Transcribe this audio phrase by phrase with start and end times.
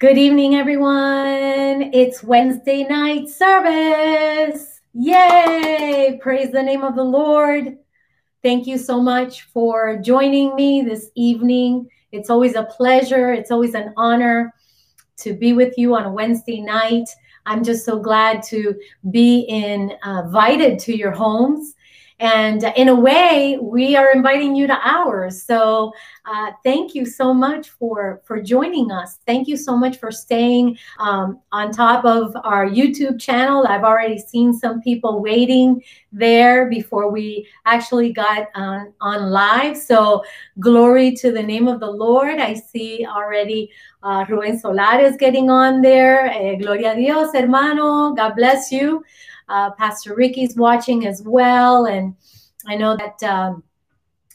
[0.00, 1.90] Good evening, everyone.
[1.92, 4.80] It's Wednesday night service.
[4.94, 6.18] Yay!
[6.22, 7.76] Praise the name of the Lord.
[8.42, 11.86] Thank you so much for joining me this evening.
[12.12, 14.54] It's always a pleasure, it's always an honor
[15.18, 17.10] to be with you on a Wednesday night.
[17.44, 18.74] I'm just so glad to
[19.10, 19.46] be
[20.02, 21.74] uh, invited to your homes
[22.20, 25.42] and in a way, we are inviting you to ours.
[25.42, 25.94] So
[26.26, 29.18] uh, thank you so much for, for joining us.
[29.26, 33.66] Thank you so much for staying um, on top of our YouTube channel.
[33.66, 39.78] I've already seen some people waiting there before we actually got on, on live.
[39.78, 40.22] So
[40.58, 42.38] glory to the name of the Lord.
[42.38, 43.70] I see already
[44.02, 46.26] uh, Ruben Solares getting on there.
[46.26, 48.14] Eh, gloria a Dios, hermano.
[48.14, 49.02] God bless you.
[49.50, 51.86] Uh, Pastor Ricky's watching as well.
[51.86, 52.14] And
[52.66, 53.64] I know that um,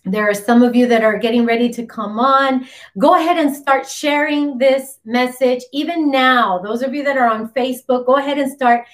[0.04, 2.68] there are some of you that are getting ready to come on.
[3.00, 5.64] Go ahead and start sharing this message.
[5.72, 8.85] Even now, those of you that are on Facebook, go ahead and start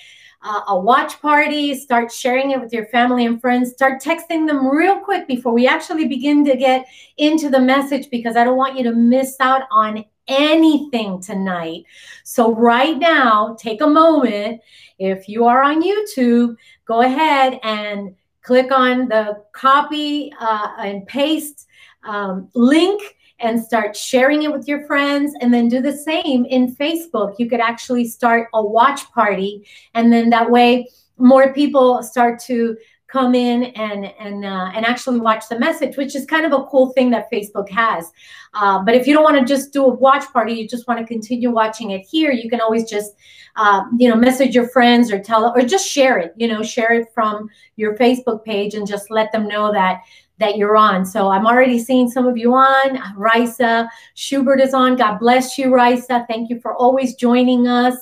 [0.44, 4.68] uh, a watch party, start sharing it with your family and friends, start texting them
[4.68, 6.86] real quick before we actually begin to get
[7.18, 11.84] into the message because I don't want you to miss out on anything tonight.
[12.24, 14.62] So, right now, take a moment.
[15.00, 21.68] If you are on YouTube, go ahead and click on the copy uh, and paste
[22.04, 23.02] um, link
[23.40, 27.36] and start sharing it with your friends and then do the same in Facebook.
[27.40, 32.78] You could actually start a watch party and then that way more people start to
[33.12, 36.64] come in and and uh, and actually watch the message, which is kind of a
[36.66, 38.12] cool thing that Facebook has.
[38.54, 41.00] Uh, but if you don't want to just do a watch party, you just want
[41.00, 43.14] to continue watching it here, you can always just
[43.58, 46.34] uh, you know message your friends or tell or just share it.
[46.38, 50.02] You know, share it from your Facebook page and just let them know that
[50.40, 51.06] that you're on.
[51.06, 52.98] So I'm already seeing some of you on.
[53.16, 54.96] Risa Schubert is on.
[54.96, 56.26] God bless you, Risa.
[56.28, 57.96] Thank you for always joining us.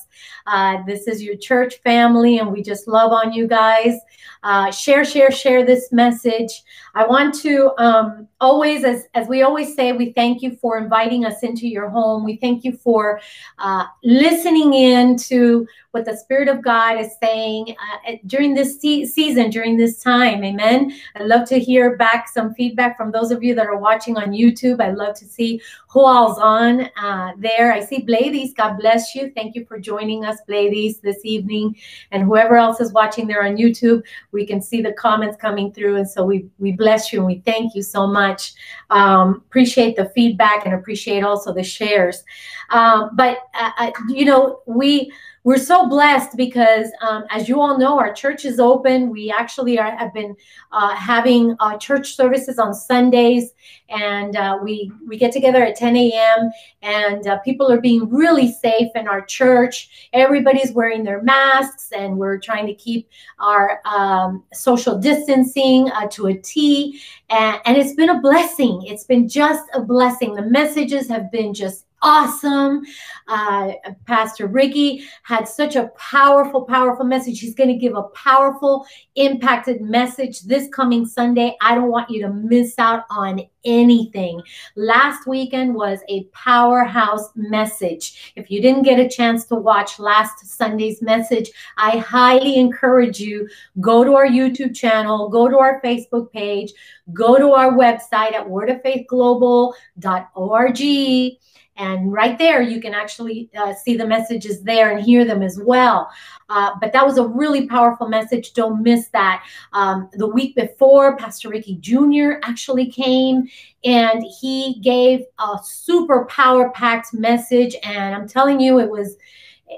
[0.47, 3.99] Uh, this is your church family, and we just love on you guys.
[4.43, 6.63] Uh, share, share, share this message.
[6.95, 11.25] I want to um, always, as, as we always say, we thank you for inviting
[11.25, 12.23] us into your home.
[12.23, 13.19] We thank you for
[13.57, 17.75] uh, listening in to what the Spirit of God is saying
[18.07, 20.43] uh, during this se- season, during this time.
[20.43, 20.93] Amen.
[21.15, 24.31] I'd love to hear back some feedback from those of you that are watching on
[24.31, 24.81] YouTube.
[24.81, 27.73] I'd love to see who all's on uh, there.
[27.73, 28.53] I see Blades.
[28.53, 29.31] God bless you.
[29.35, 31.75] Thank you for joining us, Blades, this evening.
[32.11, 35.95] And whoever else is watching there on YouTube, we can see the comments coming through.
[35.95, 38.53] And so we, we bless you and we thank you so much.
[38.89, 42.23] Um, appreciate the feedback and appreciate also the shares.
[42.71, 45.11] Um, but, uh, uh you know, we,
[45.43, 49.09] we're so blessed because, um, as you all know, our church is open.
[49.09, 50.35] We actually are, have been
[50.71, 53.51] uh, having uh, church services on Sundays,
[53.89, 56.51] and uh, we we get together at 10 a.m.
[56.81, 60.09] and uh, people are being really safe in our church.
[60.13, 66.27] Everybody's wearing their masks, and we're trying to keep our um, social distancing uh, to
[66.27, 67.01] a T.
[67.29, 68.83] And, and it's been a blessing.
[68.85, 70.35] It's been just a blessing.
[70.35, 72.83] The messages have been just awesome.
[73.27, 73.73] Uh,
[74.05, 77.39] Pastor Ricky had such a powerful, powerful message.
[77.39, 81.55] He's going to give a powerful, impacted message this coming Sunday.
[81.61, 84.41] I don't want you to miss out on anything.
[84.75, 88.33] Last weekend was a powerhouse message.
[88.35, 93.49] If you didn't get a chance to watch last Sunday's message, I highly encourage you
[93.79, 96.71] go to our YouTube channel, go to our Facebook page,
[97.13, 101.37] go to our website at wordoffaithglobal.org
[101.79, 105.59] and right there, you can actually uh, see the messages there and hear them as
[105.63, 106.09] well.
[106.49, 108.53] Uh, but that was a really powerful message.
[108.53, 109.45] Don't miss that.
[109.71, 112.39] Um, the week before, Pastor Ricky Jr.
[112.43, 113.47] actually came
[113.85, 117.75] and he gave a super power packed message.
[117.83, 119.15] And I'm telling you, it was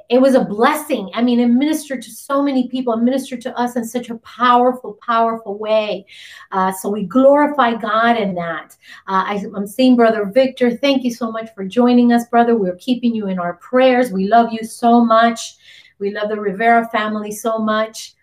[0.10, 1.10] it was a blessing.
[1.14, 4.18] I mean, it ministered to so many people, it ministered to us in such a
[4.20, 6.06] powerful, powerful way.
[6.52, 8.78] Uh, so we glorify God in that.
[9.08, 10.78] Uh, I, am seeing Brother Victor.
[10.78, 12.56] Thank you so much for joining us, brother.
[12.56, 14.12] We're keeping you in our prayers.
[14.12, 15.56] We love you so much.
[16.00, 18.14] We love the Rivera family so much.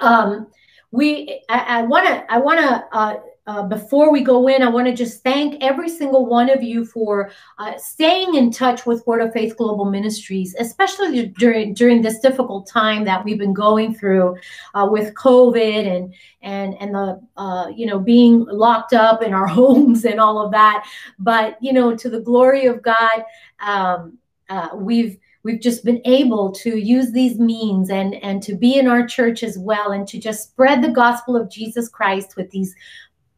[0.00, 0.48] Um,
[0.90, 3.31] we, I want to, I want to.
[3.44, 6.84] Uh, before we go in, I want to just thank every single one of you
[6.84, 12.20] for uh, staying in touch with Word of Faith Global Ministries, especially during during this
[12.20, 14.36] difficult time that we've been going through
[14.74, 19.46] uh, with COVID and and and the uh, you know being locked up in our
[19.58, 20.86] homes and all of that.
[21.18, 23.24] But you know, to the glory of God,
[23.58, 24.18] um,
[24.48, 28.86] uh, we've we've just been able to use these means and and to be in
[28.86, 32.74] our church as well and to just spread the gospel of Jesus Christ with these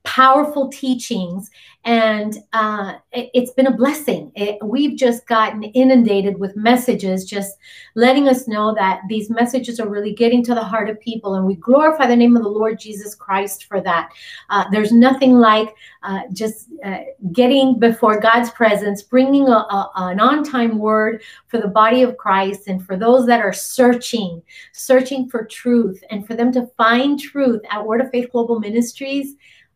[0.05, 1.51] powerful teachings
[1.87, 4.33] and uh, it, has been a blessing.
[4.35, 7.59] It, we've just gotten inundated with messages, just
[7.95, 11.47] letting us know that these messages are really getting to the heart of people, and
[11.47, 14.11] we glorify the name of the Lord Jesus Christ for that.
[14.49, 17.01] Uh, there's nothing like uh, just uh,
[17.33, 22.69] getting before God's presence, bringing a, a, an on-time word for the body of Christ,
[22.69, 24.43] and for those that are searching,
[24.73, 29.35] searching for truth, and for them to find truth at Word of Faith Global Ministries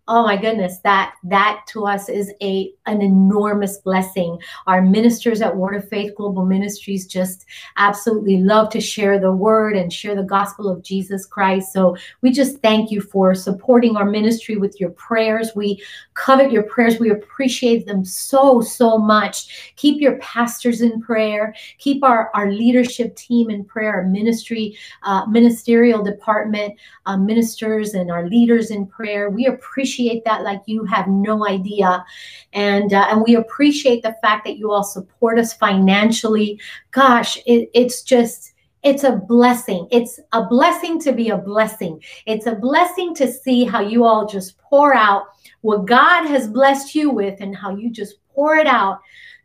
[0.09, 4.39] oh my goodness that that to us is a an enormous blessing.
[4.67, 7.45] Our ministers at word of faith global ministries just
[7.77, 11.73] absolutely love to share the word and share the gospel of jesus christ.
[11.73, 15.53] So we just thank you for supporting our ministry with your prayers.
[15.55, 15.83] We
[16.15, 16.99] covet your prayers.
[16.99, 19.75] We appreciate them so so much.
[19.77, 21.55] Keep your pastors in prayer.
[21.77, 26.75] Keep our our leadership team in prayer our ministry uh, ministerial department
[27.07, 29.29] uh, ministers and our leaders in prayer.
[29.29, 32.05] We appreciate appreciate that like you have no idea.
[32.53, 36.61] And uh, and we appreciate the fact that you all support us financially.
[36.91, 39.89] Gosh, it, it's just it's a blessing.
[39.91, 42.03] It's a blessing to be a blessing.
[42.27, 45.25] It's a blessing to see how you all just pour out
[45.63, 49.01] what God has blessed you with and how you just pour it out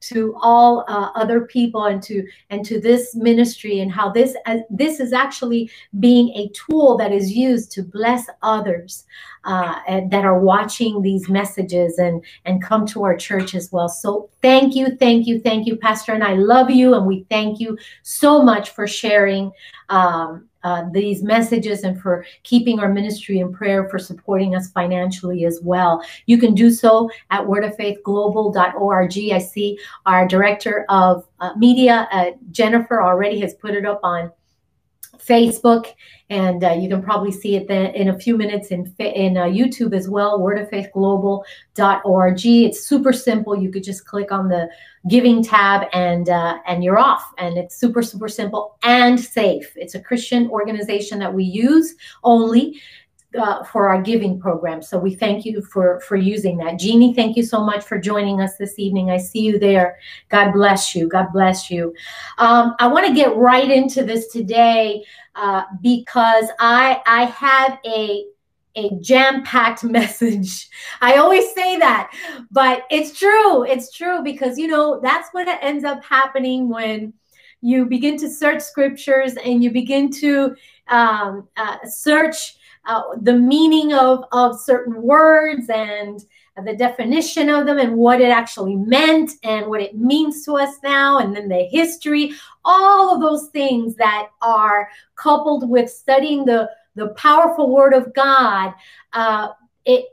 [0.10, 4.58] to all uh, other people and to and to this ministry and how this uh,
[4.70, 5.70] this is actually
[6.00, 9.06] being a tool that is used to bless others
[9.46, 9.76] uh,
[10.10, 13.90] that are watching these messages and and come to our church as well.
[13.90, 17.60] So thank you, thank you, thank you, Pastor, and I love you, and we thank
[17.60, 19.52] you so much for sharing.
[19.90, 25.46] Um, uh, these messages and for keeping our ministry in prayer, for supporting us financially
[25.46, 26.04] as well.
[26.26, 29.34] You can do so at wordoffaithglobal.org.
[29.34, 34.32] I see our director of uh, media, uh, Jennifer, already has put it up on
[35.18, 35.94] Facebook,
[36.30, 39.46] and uh, you can probably see it then in a few minutes in in uh,
[39.46, 40.40] YouTube as well.
[40.40, 42.46] Wordoffaithglobal.org.
[42.46, 43.56] It's super simple.
[43.56, 44.70] You could just click on the
[45.08, 47.32] giving tab, and uh, and you're off.
[47.38, 49.72] And it's super super simple and safe.
[49.76, 52.82] It's a Christian organization that we use only.
[53.36, 54.80] Uh, for our giving program.
[54.84, 56.78] So we thank you for for using that.
[56.78, 59.10] Jeannie, thank you so much for joining us this evening.
[59.10, 59.98] I see you there.
[60.30, 61.08] God bless you.
[61.08, 61.96] God bless you.
[62.38, 65.04] Um, I want to get right into this today
[65.34, 68.26] uh, because I I have a
[68.76, 70.70] a jam-packed message.
[71.02, 72.12] I always say that,
[72.52, 73.64] but it's true.
[73.64, 77.14] It's true because you know that's what ends up happening when
[77.62, 80.56] you begin to search scriptures and you begin to
[80.90, 86.26] um, uh, search uh, the meaning of of certain words and
[86.64, 90.76] the definition of them and what it actually meant and what it means to us
[90.84, 92.34] now, and then the history,
[92.64, 98.74] all of those things that are coupled with studying the, the powerful word of God.
[99.14, 99.50] Uh,
[99.86, 100.13] it,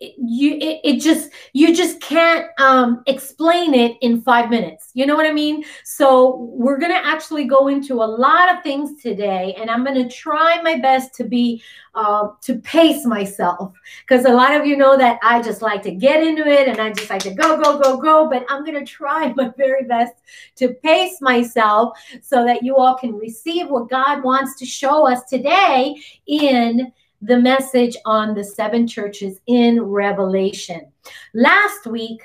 [0.00, 4.90] you it, it, just you just can't um explain it in five minutes.
[4.94, 5.64] You know what i mean?
[5.84, 10.60] So we're gonna actually go into a lot of things today and i'm gonna try
[10.62, 11.62] my best to be
[11.94, 13.72] uh, to pace myself.
[14.06, 16.78] Because a lot of you know that i just like to get into it and
[16.78, 20.14] i just like to go go go go but i'm gonna try my very best
[20.56, 25.24] to pace myself so that you all can receive what god wants to show us
[25.24, 25.96] today
[26.26, 30.92] in the message on the seven churches in Revelation.
[31.34, 32.22] Last week,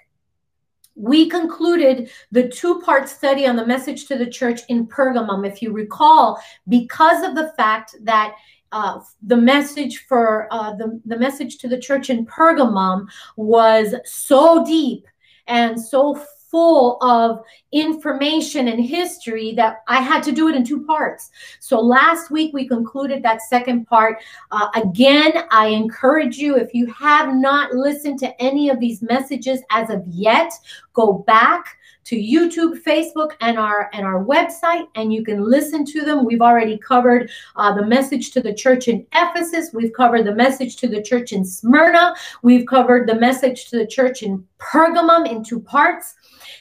[0.95, 5.47] we concluded the two part study on the message to the church in Pergamum.
[5.47, 8.35] If you recall, because of the fact that
[8.71, 14.65] uh, the message for uh, the, the message to the church in Pergamum was so
[14.65, 15.07] deep
[15.47, 16.15] and so
[16.53, 21.31] full of information and history that I had to do it in two parts.
[21.59, 24.19] So last week we concluded that second part.
[24.51, 29.61] Uh, again, I encourage you, if you have not listened to any of these messages
[29.71, 30.53] as of yet,
[30.93, 36.01] go back to YouTube, Facebook, and our and our website, and you can listen to
[36.01, 36.25] them.
[36.25, 39.71] We've already covered uh, the message to the church in Ephesus.
[39.73, 42.15] We've covered the message to the church in Smyrna.
[42.41, 46.15] We've covered the message to the church in Pergamum in two parts.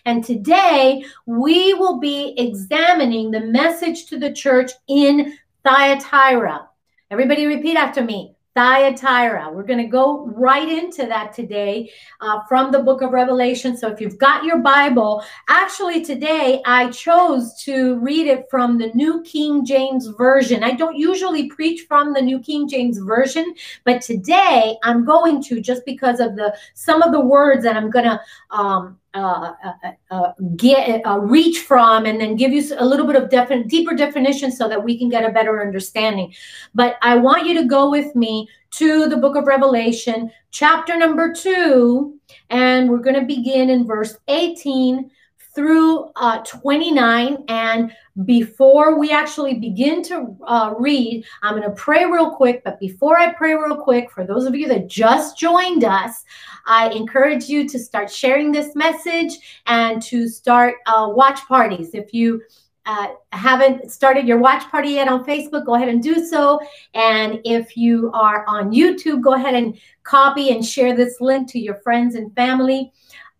[0.04, 6.68] And today we will be examining the message to the church in Thyatira.
[7.10, 8.34] Everybody repeat after me.
[8.54, 9.50] Thyatira.
[9.50, 11.90] We're going to go right into that today
[12.20, 13.76] uh, from the book of Revelation.
[13.76, 18.88] So if you've got your Bible, actually today I chose to read it from the
[18.88, 20.62] New King James Version.
[20.62, 23.54] I don't usually preach from the New King James Version,
[23.84, 27.90] but today I'm going to just because of the some of the words that I'm
[27.90, 32.84] going to um, uh, uh, uh, get uh, reach from and then give you a
[32.84, 36.32] little bit of definite deeper definition so that we can get a better understanding.
[36.74, 41.32] But i want you to go with me to the book of revelation chapter number
[41.32, 45.10] two and we're going to begin in verse 18
[45.54, 47.44] through uh, 29.
[47.48, 47.92] And
[48.24, 52.62] before we actually begin to uh, read, I'm going to pray real quick.
[52.64, 56.24] But before I pray real quick, for those of you that just joined us,
[56.66, 61.90] I encourage you to start sharing this message and to start uh, watch parties.
[61.92, 62.42] If you
[62.84, 66.60] uh, haven't started your watch party yet on Facebook, go ahead and do so.
[66.94, 71.60] And if you are on YouTube, go ahead and copy and share this link to
[71.60, 72.92] your friends and family.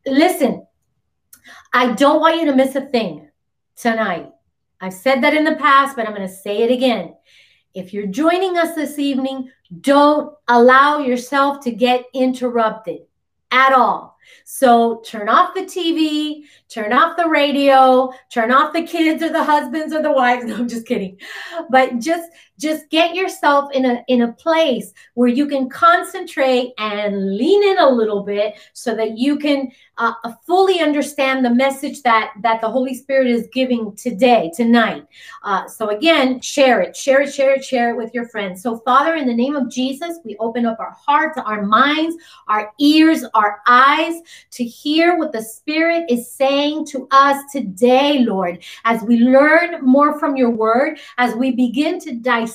[0.06, 0.64] Listen,
[1.72, 3.28] I don't want you to miss a thing
[3.76, 4.30] tonight.
[4.80, 7.14] I've said that in the past, but I'm going to say it again.
[7.74, 9.50] If you're joining us this evening,
[9.80, 13.02] don't allow yourself to get interrupted
[13.50, 14.18] at all.
[14.44, 19.44] So turn off the TV, turn off the radio, turn off the kids or the
[19.44, 20.44] husbands or the wives.
[20.46, 21.18] No, I'm just kidding.
[21.70, 22.30] But just
[22.62, 27.78] just get yourself in a in a place where you can concentrate and lean in
[27.78, 30.12] a little bit so that you can uh,
[30.46, 35.04] fully understand the message that that the Holy Spirit is giving today, tonight.
[35.42, 38.62] Uh, so again, share it, share it, share it, share it with your friends.
[38.62, 42.16] So Father, in the name of Jesus, we open up our hearts, our minds,
[42.46, 44.20] our ears, our eyes
[44.52, 50.18] to hear what the Spirit is saying to us today, Lord, as we learn more
[50.18, 52.51] from your word, as we begin to dissect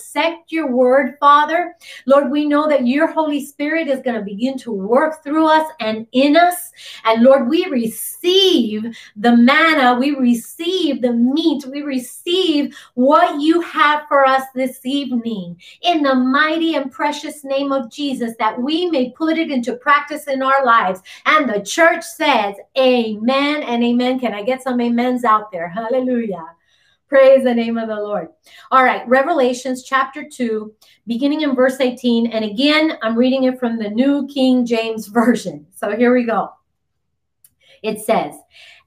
[0.50, 1.76] your word, Father.
[2.06, 5.70] Lord, we know that your Holy Spirit is going to begin to work through us
[5.80, 6.72] and in us.
[7.06, 8.84] And Lord, we receive
[9.16, 15.60] the manna, we receive the meat, we receive what you have for us this evening
[15.82, 20.28] in the mighty and precious name of Jesus, that we may put it into practice
[20.28, 21.02] in our lives.
[21.26, 24.20] And the church says, Amen and amen.
[24.20, 25.68] Can I get some amens out there?
[25.68, 26.46] Hallelujah.
[27.08, 28.28] Praise the name of the Lord.
[28.70, 30.74] All right, Revelations chapter 2,
[31.08, 32.28] beginning in verse 18.
[32.28, 35.66] And again, I'm reading it from the New King James Version.
[35.74, 36.52] So here we go.
[37.82, 38.36] It says,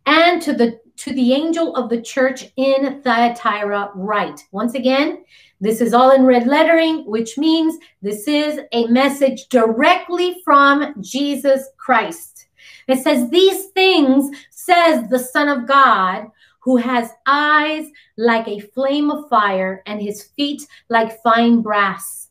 [0.04, 4.44] And to the to the angel of the church in Thyatira write.
[4.52, 5.24] Once again,
[5.58, 11.70] this is all in red lettering, which means this is a message directly from Jesus
[11.78, 12.48] Christ.
[12.86, 16.26] It says, These things says the Son of God
[16.60, 17.86] who has eyes
[18.16, 22.28] like a flame of fire and his feet like fine brass.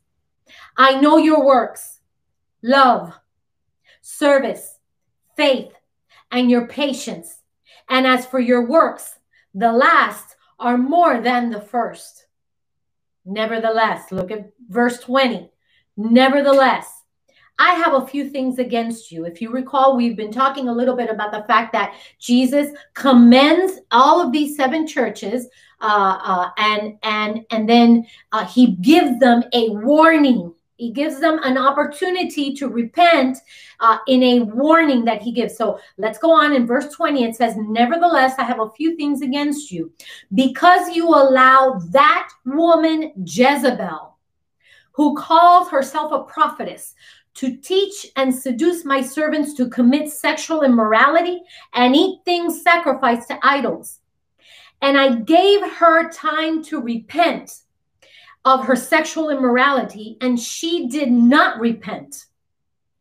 [0.78, 2.00] I know your works,
[2.62, 3.14] love,
[4.02, 4.80] service,
[5.36, 5.72] faith,
[6.32, 7.42] and your patience.
[7.90, 9.18] And as for your works,
[9.54, 12.28] the last are more than the first.
[13.26, 15.52] Nevertheless, look at verse 20.
[15.98, 16.99] Nevertheless,
[17.60, 19.26] I have a few things against you.
[19.26, 23.80] If you recall, we've been talking a little bit about the fact that Jesus commends
[23.92, 25.48] all of these seven churches,
[25.82, 30.54] uh, uh, and and and then uh, he gives them a warning.
[30.78, 33.38] He gives them an opportunity to repent
[33.82, 35.58] uh, in a warning that he gives.
[35.58, 37.26] So let's go on in verse 20.
[37.26, 39.92] It says, Nevertheless, I have a few things against you
[40.34, 44.16] because you allow that woman Jezebel,
[44.94, 46.96] who calls herself a prophetess,
[47.40, 51.42] to teach and seduce my servants to commit sexual immorality
[51.74, 54.00] and eat things sacrificed to idols.
[54.82, 57.62] And I gave her time to repent
[58.44, 62.26] of her sexual immorality, and she did not repent.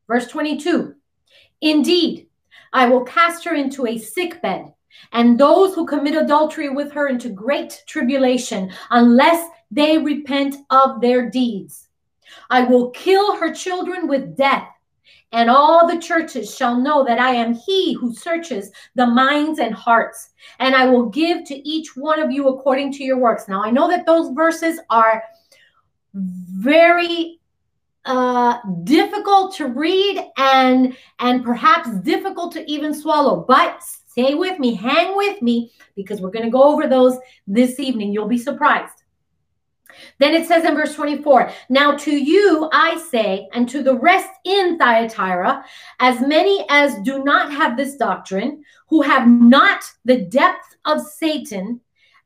[0.07, 0.95] Verse 22
[1.61, 2.29] Indeed,
[2.73, 4.73] I will cast her into a sick bed,
[5.11, 11.29] and those who commit adultery with her into great tribulation, unless they repent of their
[11.29, 11.88] deeds.
[12.51, 14.69] I will kill her children with death,
[15.33, 19.75] and all the churches shall know that I am he who searches the minds and
[19.75, 23.49] hearts, and I will give to each one of you according to your works.
[23.49, 25.23] Now, I know that those verses are
[26.15, 27.39] very
[28.05, 34.73] uh, difficult to read and and perhaps difficult to even swallow but stay with me
[34.75, 38.13] hang with me because we're going to go over those this evening.
[38.13, 39.05] You'll be surprised
[40.19, 44.29] then it says in verse 24, Now to you I say, and to the rest
[44.45, 45.65] in Thyatira,
[46.01, 51.81] as many as do not have this doctrine, who have not the depth of Satan,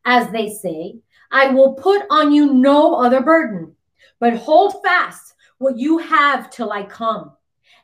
[0.04, 0.96] as they say,
[1.30, 3.74] I will put on you no other burden,
[4.20, 7.32] but hold fast what you have till I come.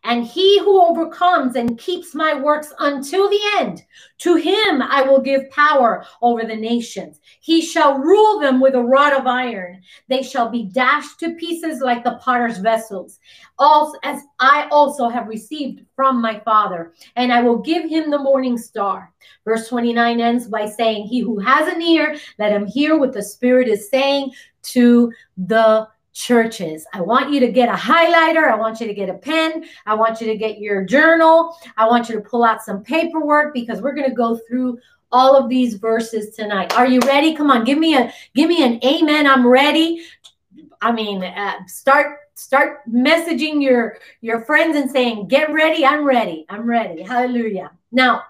[0.05, 3.83] And he who overcomes and keeps my works until the end,
[4.19, 7.21] to him I will give power over the nations.
[7.41, 9.83] He shall rule them with a rod of iron.
[10.09, 13.19] They shall be dashed to pieces like the potter's vessels,
[13.59, 16.95] also, as I also have received from my Father.
[17.17, 19.13] And I will give him the morning star.
[19.45, 23.23] Verse 29 ends by saying, He who has an ear, let him hear what the
[23.23, 26.85] Spirit is saying to the churches.
[26.93, 28.51] I want you to get a highlighter.
[28.51, 29.65] I want you to get a pen.
[29.87, 31.57] I want you to get your journal.
[31.77, 34.79] I want you to pull out some paperwork because we're going to go through
[35.13, 36.77] all of these verses tonight.
[36.77, 37.35] Are you ready?
[37.35, 39.27] Come on, give me a give me an amen.
[39.27, 40.05] I'm ready.
[40.83, 45.87] I mean, uh, start start messaging your your friends and saying, "Get ready.
[45.87, 46.45] I'm ready.
[46.49, 47.71] I'm ready." Hallelujah.
[47.93, 48.25] Now,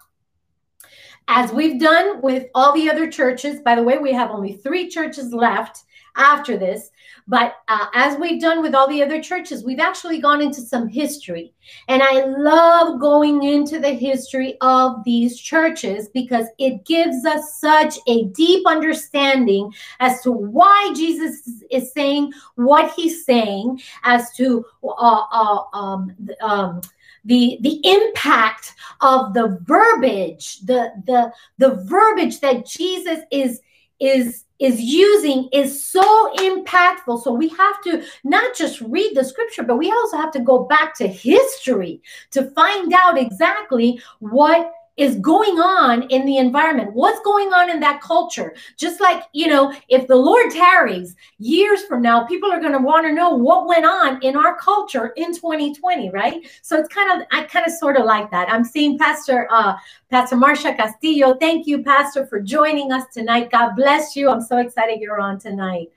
[1.26, 4.88] as we've done with all the other churches, by the way, we have only 3
[4.88, 5.84] churches left
[6.18, 6.90] after this.
[7.26, 10.88] But uh, as we've done with all the other churches, we've actually gone into some
[10.88, 11.54] history.
[11.86, 17.98] And I love going into the history of these churches because it gives us such
[18.06, 25.22] a deep understanding as to why Jesus is saying what he's saying, as to uh,
[25.30, 26.80] uh, um, um,
[27.24, 33.60] the the impact of the verbiage, the the the verbiage that Jesus is
[34.00, 37.22] is is using is so impactful.
[37.22, 40.64] So we have to not just read the scripture, but we also have to go
[40.64, 46.92] back to history to find out exactly what is going on in the environment.
[46.92, 48.54] What's going on in that culture?
[48.76, 52.78] Just like you know if the lord tarries years from now people are going to
[52.78, 56.46] want to know what went on in our culture in 2020 right?
[56.62, 58.50] So it's kind of i kind of sort of like that.
[58.50, 59.76] I'm seeing pastor uh
[60.10, 61.34] pastor marcia castillo.
[61.34, 63.50] Thank you pastor for joining us tonight.
[63.50, 64.28] God bless you.
[64.28, 65.88] I'm so excited you're on tonight.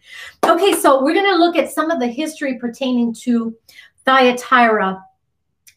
[0.46, 3.56] Okay so we're going to look at some of the history pertaining to
[4.06, 5.04] thyatira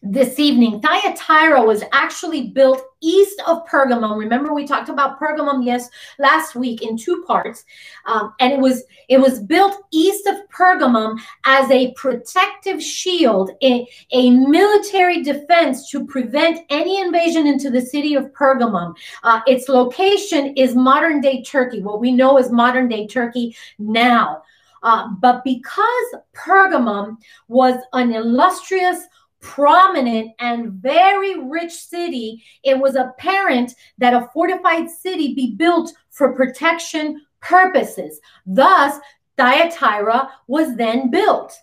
[0.05, 0.79] this evening.
[0.81, 4.17] Thyatira was actually built east of Pergamum.
[4.17, 7.65] Remember, we talked about Pergamum yes last week in two parts,
[8.05, 13.87] um, and it was it was built east of Pergamum as a protective shield, a,
[14.11, 18.95] a military defense to prevent any invasion into the city of Pergamum.
[19.23, 24.41] Uh, its location is modern day Turkey, what we know as modern day Turkey now.
[24.83, 28.99] Uh, but because Pergamum was an illustrious
[29.45, 36.33] prominent and very rich city, it was apparent that a fortified city be built for
[36.33, 38.19] protection purposes.
[38.47, 38.99] Thus,
[39.37, 41.53] Thyatira was then built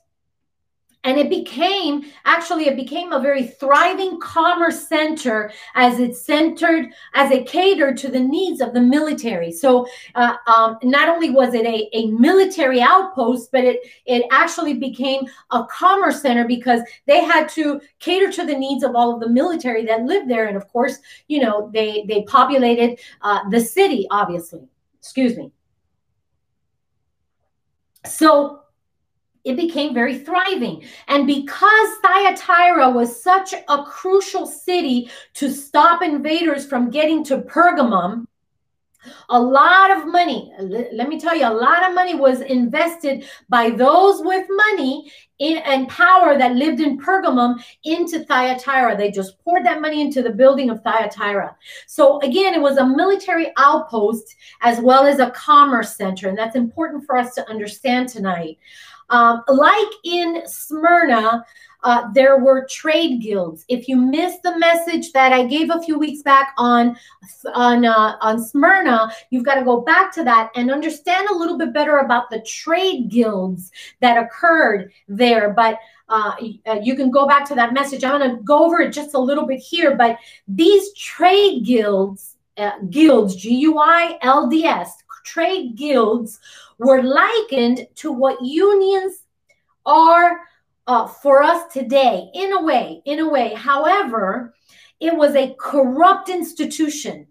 [1.04, 7.30] and it became actually it became a very thriving commerce center as it centered as
[7.30, 9.50] it catered to the needs of the military.
[9.50, 14.74] So uh, um, not only was it a, a military outpost but it it actually
[14.74, 19.20] became a commerce center because they had to cater to the needs of all of
[19.20, 20.46] the military that lived there.
[20.46, 24.68] And of course you know they they populated uh, the city obviously.
[25.00, 25.50] Excuse me.
[28.04, 28.61] So
[29.44, 30.84] it became very thriving.
[31.08, 38.26] And because Thyatira was such a crucial city to stop invaders from getting to Pergamum,
[39.30, 43.70] a lot of money, let me tell you, a lot of money was invested by
[43.70, 48.96] those with money in, and power that lived in Pergamum into Thyatira.
[48.96, 51.56] They just poured that money into the building of Thyatira.
[51.88, 56.28] So, again, it was a military outpost as well as a commerce center.
[56.28, 58.58] And that's important for us to understand tonight.
[59.12, 61.44] Um, like in Smyrna,
[61.84, 63.64] uh, there were trade guilds.
[63.68, 66.96] If you missed the message that I gave a few weeks back on
[67.54, 71.58] on uh, on Smyrna, you've got to go back to that and understand a little
[71.58, 73.70] bit better about the trade guilds
[74.00, 75.50] that occurred there.
[75.50, 76.34] But uh,
[76.66, 78.04] uh you can go back to that message.
[78.04, 79.94] I'm going to go over it just a little bit here.
[79.94, 86.40] But these trade guilds, uh, guilds, G U I L D S, trade guilds
[86.78, 89.24] were likened to what unions
[89.86, 90.40] are
[90.86, 93.54] uh, for us today, in a way, in a way.
[93.54, 94.54] However,
[95.00, 97.26] it was a corrupt institution.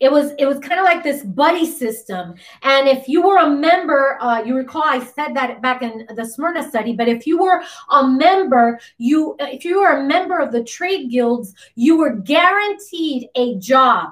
[0.00, 3.50] It was it was kind of like this buddy system, and if you were a
[3.50, 6.92] member, uh, you recall I said that back in the Smyrna study.
[6.92, 11.10] But if you were a member, you if you were a member of the trade
[11.10, 14.10] guilds, you were guaranteed a job.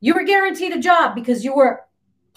[0.00, 1.82] You were guaranteed a job because you were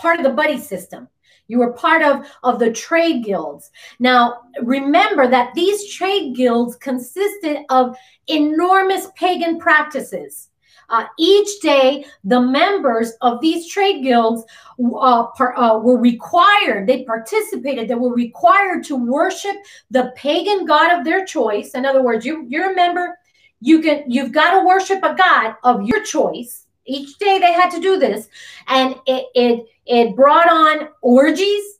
[0.02, 1.08] part of the buddy system.
[1.48, 3.72] You were part of, of the trade guilds.
[4.00, 4.22] Now,
[4.64, 10.50] remember that these trade guilds consisted of enormous pagan practices.
[10.92, 14.44] uh, each day the members of these trade guilds
[14.80, 19.56] uh, uh, were required, they participated, they were required to worship
[19.90, 21.72] the pagan god of their choice.
[21.72, 23.18] In other words, you, you're a member,
[23.62, 26.61] you can, you've got to worship a god of your choice.
[26.86, 28.28] Each day they had to do this.
[28.68, 31.80] And it, it, it brought on orgies,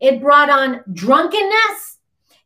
[0.00, 1.98] it brought on drunkenness,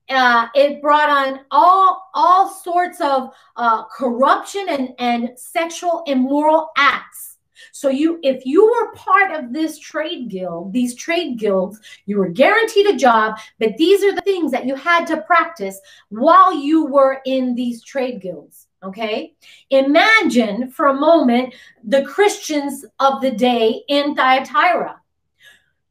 [0.08, 7.36] uh, it brought on all all sorts of uh, corruption and and sexual immoral acts.
[7.72, 12.28] So you, if you were part of this trade guild, these trade guilds, you were
[12.28, 13.38] guaranteed a job.
[13.58, 17.82] But these are the things that you had to practice while you were in these
[17.82, 18.66] trade guilds.
[18.86, 19.34] Okay,
[19.70, 25.00] imagine for a moment the Christians of the day in Thyatira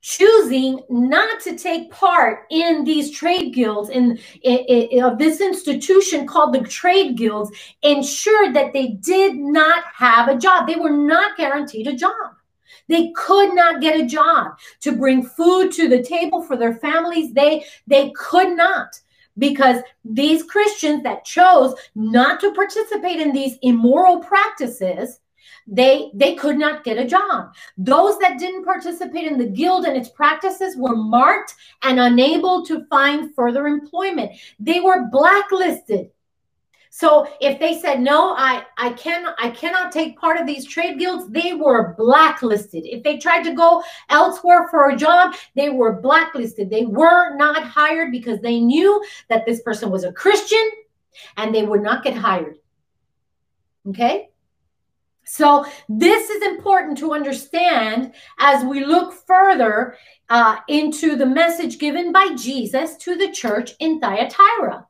[0.06, 4.20] choosing not to take part in these trade guilds in,
[5.04, 10.68] of this institution called the trade guilds ensured that they did not have a job.
[10.68, 12.36] They were not guaranteed a job.
[12.88, 17.34] They could not get a job to bring food to the table for their families.
[17.34, 19.00] They they could not
[19.38, 25.20] because these christians that chose not to participate in these immoral practices
[25.68, 27.54] they they could not get a job.
[27.78, 32.86] Those that didn't participate in the guild and its practices were marked and unable to
[32.86, 34.34] find further employment.
[34.60, 36.12] They were blacklisted
[36.96, 40.98] so if they said no i i cannot i cannot take part of these trade
[40.98, 42.86] guilds they were blacklisted.
[42.86, 46.70] If they tried to go elsewhere for a job they were blacklisted.
[46.70, 50.66] They were not hired because they knew that this person was a christian
[51.36, 52.60] and they would not get hired.
[53.90, 54.30] Okay?
[55.26, 59.98] So, this is important to understand as we look further
[60.30, 64.86] uh, into the message given by Jesus to the church in Thyatira.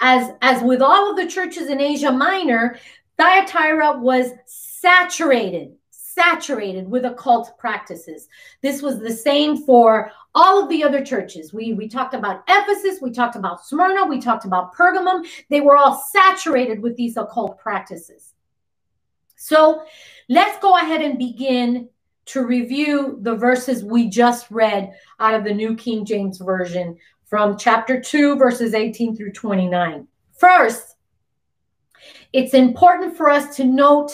[0.00, 2.78] As, as with all of the churches in Asia Minor,
[3.18, 8.28] Thyatira was saturated, saturated with occult practices.
[8.62, 11.52] This was the same for all of the other churches.
[11.52, 15.26] We, we talked about Ephesus, we talked about Smyrna, we talked about Pergamum.
[15.50, 18.32] They were all saturated with these occult practices.
[19.36, 19.84] So
[20.28, 21.88] let's go ahead and begin
[22.26, 26.96] to review the verses we just read out of the New King James Version
[27.30, 30.06] from chapter 2, verses 18 through 29.
[30.36, 30.96] First,
[32.34, 34.12] it's important for us to note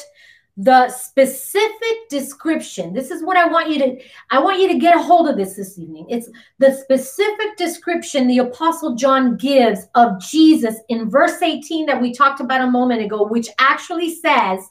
[0.59, 4.00] the specific description this is what i want you to
[4.31, 8.26] i want you to get a hold of this this evening it's the specific description
[8.26, 13.02] the apostle john gives of jesus in verse 18 that we talked about a moment
[13.02, 14.66] ago which actually says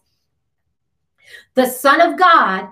[1.55, 2.69] the Son of God,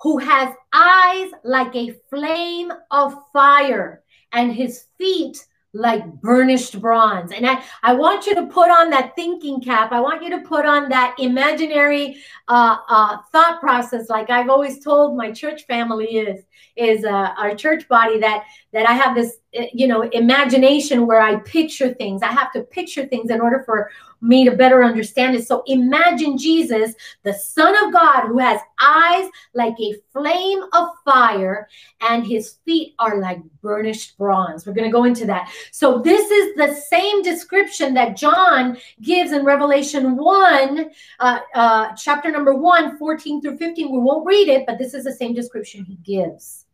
[0.00, 4.01] who has eyes like a flame of fire
[4.32, 7.32] and his feet like burnished bronze.
[7.32, 9.90] And I, I want you to put on that thinking cap.
[9.90, 12.18] I want you to put on that imaginary
[12.48, 16.44] uh, uh, thought process, like I've always told my church family is
[16.76, 21.20] is uh, our church body that that I have this eh, you know imagination where
[21.20, 22.22] I picture things.
[22.22, 23.90] I have to picture things in order for
[24.22, 25.46] me to better understand it.
[25.46, 31.68] So imagine Jesus, the Son of God, who has eyes like a flame of fire,
[32.00, 34.64] and his feet are like burnished bronze.
[34.64, 35.52] We're going to go into that.
[35.72, 42.30] So this is the same description that John gives in Revelation 1, uh, uh, chapter
[42.30, 43.90] number 1, 14 through 15.
[43.90, 46.66] We won't read it, but this is the same description he gives.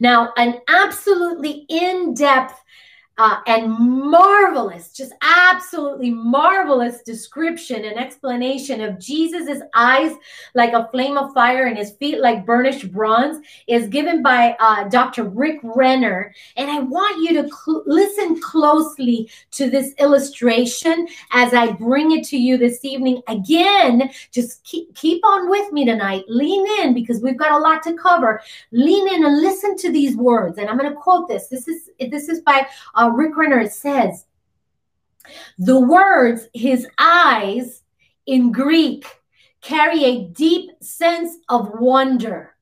[0.00, 2.62] Now, an absolutely in depth
[3.18, 10.12] uh, and marvelous, just absolutely marvelous description and explanation of Jesus's eyes
[10.54, 14.88] like a flame of fire and his feet like burnished bronze is given by uh,
[14.88, 15.24] Dr.
[15.24, 16.34] Rick Renner.
[16.56, 22.24] And I want you to cl- listen closely to this illustration as I bring it
[22.28, 23.22] to you this evening.
[23.28, 26.24] Again, just keep, keep on with me tonight.
[26.28, 28.40] Lean in because we've got a lot to cover.
[28.70, 30.58] Lean in and listen to these words.
[30.58, 31.48] And I'm going to quote this.
[31.48, 34.26] This is this is by uh, uh, Rick Renner says,
[35.58, 37.82] the words his eyes
[38.26, 39.06] in Greek
[39.60, 42.56] carry a deep sense of wonder.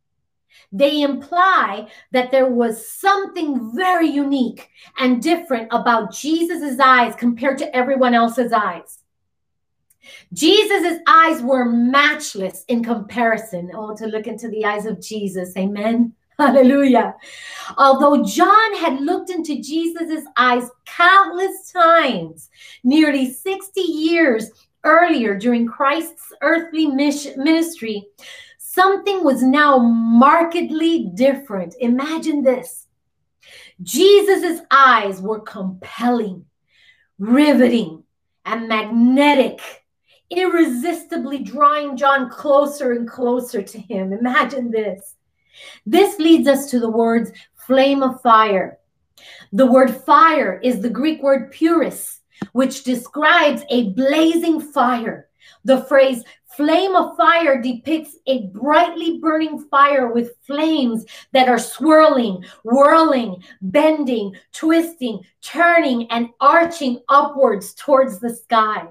[0.72, 7.74] They imply that there was something very unique and different about Jesus' eyes compared to
[7.74, 8.98] everyone else's eyes.
[10.33, 13.72] Jesus' eyes were matchless in comparison.
[13.74, 15.57] Oh, to look into the eyes of Jesus.
[15.57, 16.14] Amen.
[16.40, 17.16] Hallelujah.
[17.76, 22.48] Although John had looked into Jesus' eyes countless times,
[22.83, 24.50] nearly 60 years
[24.83, 28.07] earlier during Christ's earthly ministry,
[28.57, 31.74] something was now markedly different.
[31.79, 32.87] Imagine this
[33.83, 36.46] Jesus' eyes were compelling,
[37.18, 38.05] riveting,
[38.46, 39.61] and magnetic
[40.31, 44.12] irresistibly drawing John closer and closer to him.
[44.12, 45.16] Imagine this.
[45.86, 48.78] This leads us to the words flame of fire.
[49.52, 52.20] The word fire is the Greek word puris,
[52.52, 55.28] which describes a blazing fire.
[55.64, 56.24] The phrase
[56.56, 64.36] flame of fire depicts a brightly burning fire with flames that are swirling, whirling, bending,
[64.52, 68.86] twisting, turning, and arching upwards towards the sky.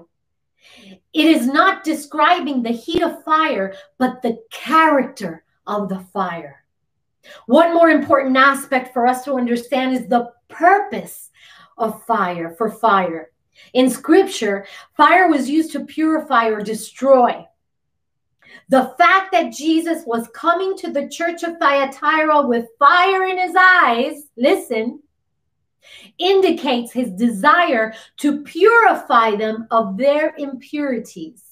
[1.12, 6.64] It is not describing the heat of fire, but the character of the fire.
[7.46, 11.30] One more important aspect for us to understand is the purpose
[11.78, 13.30] of fire for fire.
[13.72, 17.46] In scripture, fire was used to purify or destroy.
[18.68, 23.54] The fact that Jesus was coming to the church of Thyatira with fire in his
[23.56, 25.02] eyes, listen,
[26.18, 31.49] indicates his desire to purify them of their impurities.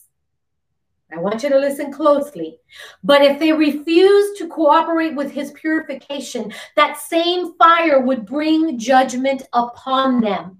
[1.10, 2.58] I want you to listen closely.
[3.02, 9.42] But if they refuse to cooperate with his purification, that same fire would bring judgment
[9.52, 10.58] upon them.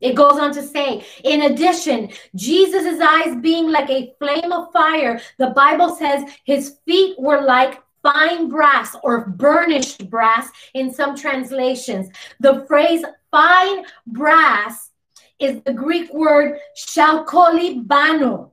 [0.00, 5.20] It goes on to say, in addition, Jesus' eyes being like a flame of fire,
[5.38, 12.08] the Bible says his feet were like fine brass or burnished brass in some translations.
[12.40, 14.90] The phrase fine brass
[15.38, 18.49] is the Greek word chalkolibano,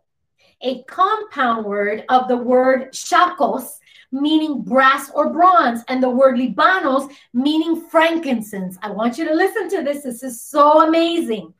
[0.61, 3.69] a compound word of the word chalkos,
[4.11, 8.77] meaning brass or bronze, and the word libanos, meaning frankincense.
[8.81, 10.03] I want you to listen to this.
[10.03, 11.53] This is so amazing.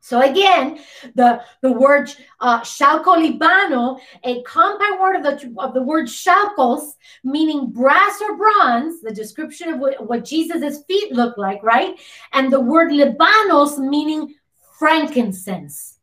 [0.00, 0.78] So again,
[1.16, 6.92] the, the word uh, libano, a compound word of the, of the word chalkos,
[7.24, 12.00] meaning brass or bronze, the description of what, what Jesus' feet look like, right?
[12.32, 14.34] And the word libanos, meaning
[14.78, 15.98] frankincense.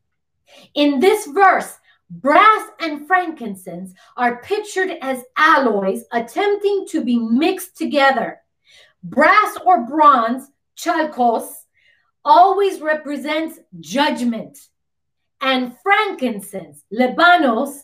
[0.75, 1.75] In this verse,
[2.09, 8.39] brass and frankincense are pictured as alloys attempting to be mixed together.
[9.03, 11.47] Brass or bronze, chalkos,
[12.23, 14.57] always represents judgment.
[15.41, 17.83] And frankincense, libanos,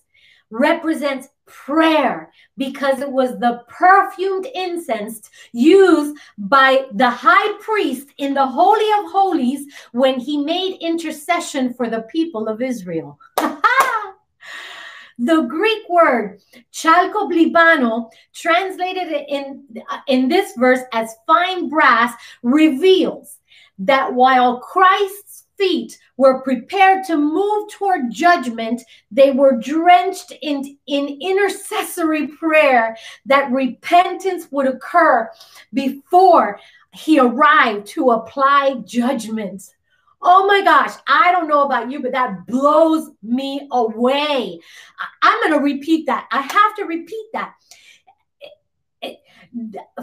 [0.50, 8.46] represents prayer because it was the perfumed incense used by the high priest in the
[8.46, 13.20] Holy of Holies when he made intercession for the people of Israel.
[15.18, 16.42] the Greek word
[16.74, 19.66] chalkolibano, translated in,
[20.08, 23.38] in this verse as fine brass, reveals
[23.80, 31.20] that while Christ's feet were prepared to move toward judgment, they were drenched in, in
[31.22, 35.30] intercessory prayer that repentance would occur
[35.74, 36.60] before
[36.94, 39.64] he arrived to apply judgment.
[40.24, 44.60] Oh my gosh, I don't know about you, but that blows me away.
[45.22, 46.28] I'm going to repeat that.
[46.32, 47.56] I have to repeat that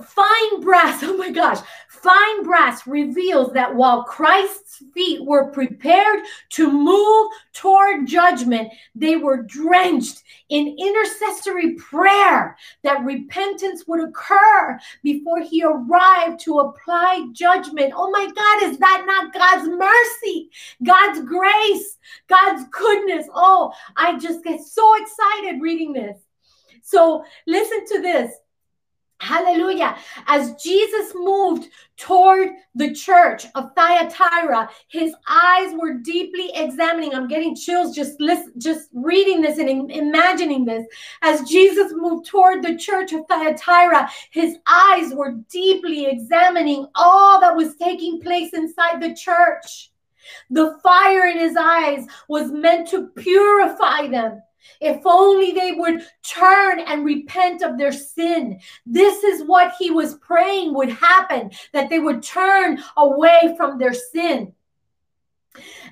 [0.02, 1.58] fine brass, oh my gosh,
[1.88, 9.42] fine brass reveals that while Christ's feet were prepared to move toward judgment, they were
[9.42, 17.92] drenched in intercessory prayer that repentance would occur before he arrived to apply judgment.
[17.96, 20.50] Oh my God, is that not God's mercy,
[20.84, 23.26] God's grace, God's goodness?
[23.34, 26.18] Oh, I just get so excited reading this.
[26.82, 28.32] So listen to this.
[29.20, 29.96] Hallelujah.
[30.28, 37.12] As Jesus moved toward the church of Thyatira, his eyes were deeply examining.
[37.12, 40.86] I'm getting chills just listen, just reading this and imagining this.
[41.22, 47.56] As Jesus moved toward the church of Thyatira, his eyes were deeply examining all that
[47.56, 49.90] was taking place inside the church.
[50.50, 54.42] The fire in his eyes was meant to purify them.
[54.80, 58.60] If only they would turn and repent of their sin.
[58.86, 63.94] This is what he was praying would happen that they would turn away from their
[63.94, 64.54] sin.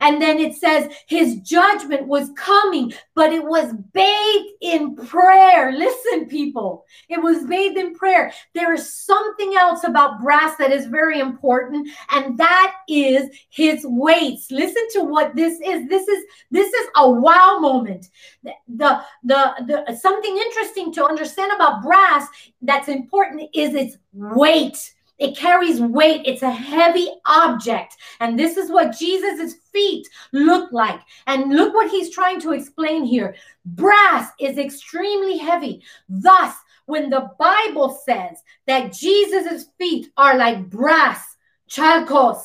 [0.01, 5.73] And then it says his judgment was coming, but it was bathed in prayer.
[5.73, 8.33] Listen, people, it was bathed in prayer.
[8.55, 14.51] There is something else about brass that is very important, and that is his weights.
[14.51, 15.89] Listen to what this is.
[15.89, 18.09] This is this is a wow moment.
[18.43, 22.27] The the the, the something interesting to understand about brass
[22.63, 24.95] that's important is its weight.
[25.19, 26.23] It carries weight.
[26.27, 27.97] It's a heavy object.
[28.21, 31.01] And this is what Jesus' feet look like.
[31.27, 33.35] And look what he's trying to explain here.
[33.65, 35.83] Brass is extremely heavy.
[36.09, 36.55] Thus,
[36.87, 41.37] when the Bible says that Jesus' feet are like brass,
[41.69, 42.43] chalkos,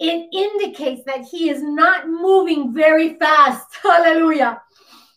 [0.00, 3.66] it indicates that he is not moving very fast.
[3.82, 4.60] Hallelujah.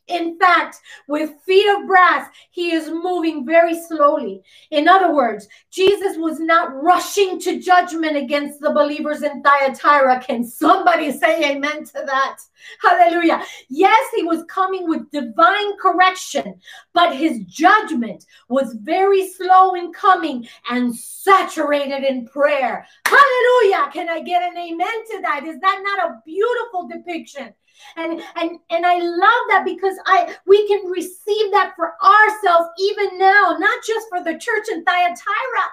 [0.08, 4.42] In fact, with feet of brass, he is moving very slowly.
[4.72, 10.24] In other words, Jesus was not rushing to judgment against the believers in Thyatira.
[10.24, 12.38] Can somebody say amen to that?
[12.82, 13.44] Hallelujah.
[13.70, 16.60] Yes, he was coming with divine correction,
[16.94, 22.86] but his judgment was very slow in coming and saturated in prayer.
[23.06, 23.90] Hallelujah.
[23.92, 25.46] Can I get an amen to that?
[25.46, 27.54] Is that not a beautiful depiction?
[27.96, 33.18] And and and I love that because I we can receive that for ourselves even
[33.18, 35.68] now, not just for the church in Thyatira.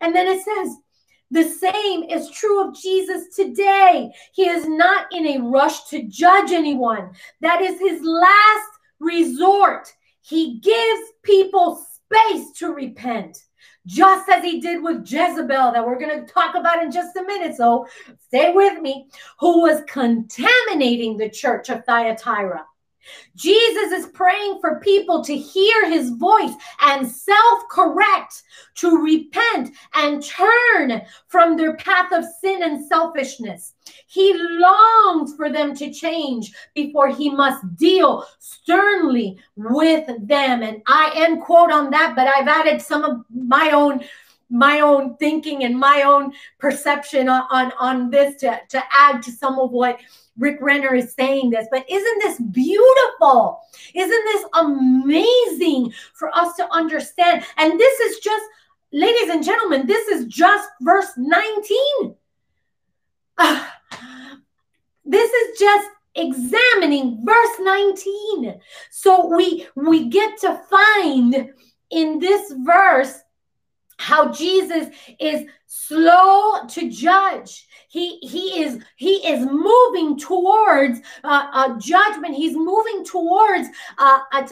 [0.00, 0.76] And then it says,
[1.30, 4.12] the same is true of Jesus today.
[4.32, 7.10] He is not in a rush to judge anyone.
[7.40, 9.92] That is his last resort.
[10.20, 13.45] He gives people space to repent
[13.86, 17.22] just as he did with Jezebel, that we're going to talk about in just a
[17.22, 17.56] minute.
[17.56, 17.86] So
[18.26, 22.66] stay with me, who was contaminating the church of Thyatira.
[23.34, 28.42] Jesus is praying for people to hear his voice and self correct,
[28.76, 33.74] to repent and turn from their path of sin and selfishness.
[34.06, 40.62] He longs for them to change before he must deal sternly with them.
[40.62, 44.02] And I end quote on that, but I've added some of my own
[44.50, 49.32] my own thinking and my own perception on, on, on this to, to add to
[49.32, 49.98] some of what
[50.38, 53.60] Rick Renner is saying this, but isn't this beautiful?
[53.94, 57.44] Isn't this amazing for us to understand?
[57.56, 58.44] And this is just,
[58.92, 62.14] ladies and gentlemen, this is just verse 19.
[63.38, 63.66] Uh,
[65.04, 68.60] this is just examining verse 19.
[68.90, 71.50] So we we get to find
[71.90, 73.20] in this verse
[73.98, 77.66] how Jesus is slow to judge.
[77.88, 82.34] He he is he is moving towards uh, uh, judgment.
[82.34, 84.46] He's moving towards uh, uh,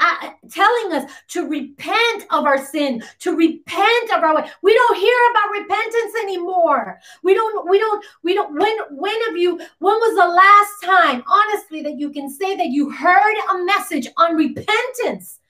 [0.00, 4.50] uh, telling us to repent of our sin to repent of our way.
[4.62, 6.98] We don't hear about repentance anymore.
[7.22, 11.22] We don't we don't we don't when when have you when was the last time
[11.26, 15.40] honestly that you can say that you heard a message on repentance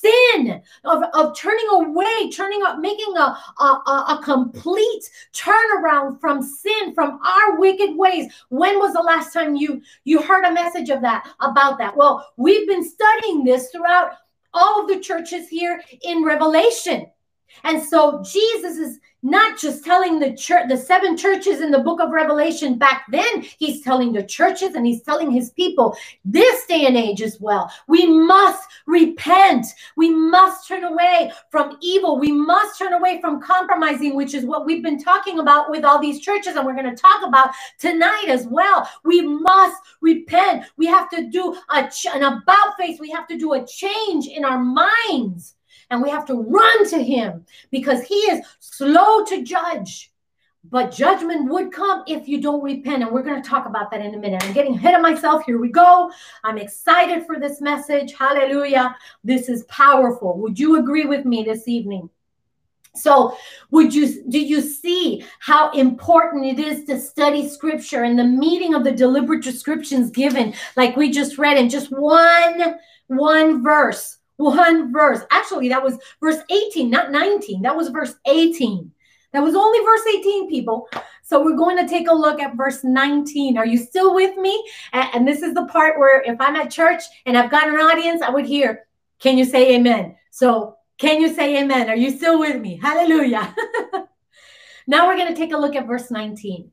[0.00, 6.94] sin, of, of turning away, turning up, making a, a, a complete turnaround from sin,
[6.94, 8.32] from our wicked ways.
[8.48, 11.96] When was the last time you you heard a message of that about that?
[11.96, 14.12] Well, we've been studying this throughout
[14.54, 17.06] all of the churches here in Revelation.
[17.64, 22.00] And so Jesus is not just telling the church, the seven churches in the book
[22.00, 26.86] of Revelation back then, he's telling the churches and he's telling his people this day
[26.86, 27.70] and age as well.
[27.88, 29.66] We must repent.
[29.96, 32.18] We must turn away from evil.
[32.18, 36.00] We must turn away from compromising, which is what we've been talking about with all
[36.00, 38.88] these churches, and we're going to talk about tonight as well.
[39.04, 40.64] We must repent.
[40.76, 43.00] We have to do a, ch- an about face.
[43.00, 45.54] We have to do a change in our minds
[45.90, 50.12] and we have to run to him because he is slow to judge.
[50.70, 53.02] But judgment would come if you don't repent.
[53.02, 54.44] And we're going to talk about that in a minute.
[54.44, 55.44] I'm getting ahead of myself.
[55.46, 56.10] Here we go.
[56.44, 58.12] I'm excited for this message.
[58.12, 58.94] Hallelujah.
[59.24, 60.36] This is powerful.
[60.38, 62.10] Would you agree with me this evening?
[62.94, 63.36] So,
[63.70, 68.74] would you do you see how important it is to study scripture and the meaning
[68.74, 74.92] of the deliberate descriptions given like we just read in just one one verse one
[74.92, 75.20] verse.
[75.30, 77.62] Actually, that was verse 18, not 19.
[77.62, 78.90] That was verse 18.
[79.32, 80.88] That was only verse 18, people.
[81.22, 83.58] So we're going to take a look at verse 19.
[83.58, 84.64] Are you still with me?
[84.92, 88.22] And, this is the part where if I'm at church and I've got an audience,
[88.22, 88.86] I would hear,
[89.18, 90.16] Can you say amen?
[90.30, 91.90] So can you say amen?
[91.90, 92.78] Are you still with me?
[92.80, 93.54] Hallelujah.
[94.86, 96.72] now we're going to take a look at verse 19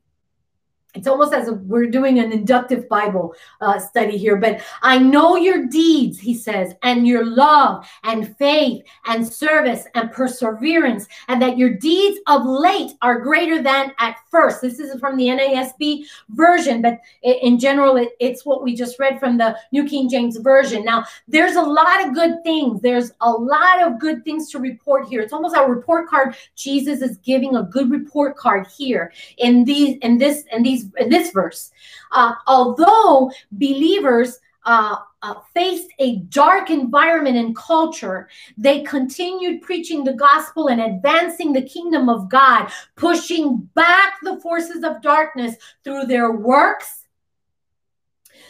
[0.96, 5.36] it's almost as if we're doing an inductive Bible uh, study here, but I know
[5.36, 11.58] your deeds, he says, and your love and faith and service and perseverance, and that
[11.58, 14.62] your deeds of late are greater than at first.
[14.62, 19.20] This is from the NASB version, but in general, it, it's what we just read
[19.20, 20.84] from the New King James Version.
[20.84, 22.80] Now, there's a lot of good things.
[22.80, 25.20] There's a lot of good things to report here.
[25.20, 26.36] It's almost a report card.
[26.54, 31.08] Jesus is giving a good report card here in these, in this, in these in
[31.08, 31.70] this verse.
[32.12, 40.12] Uh, although believers uh, uh, faced a dark environment and culture, they continued preaching the
[40.12, 46.32] gospel and advancing the kingdom of God, pushing back the forces of darkness through their
[46.32, 47.04] works,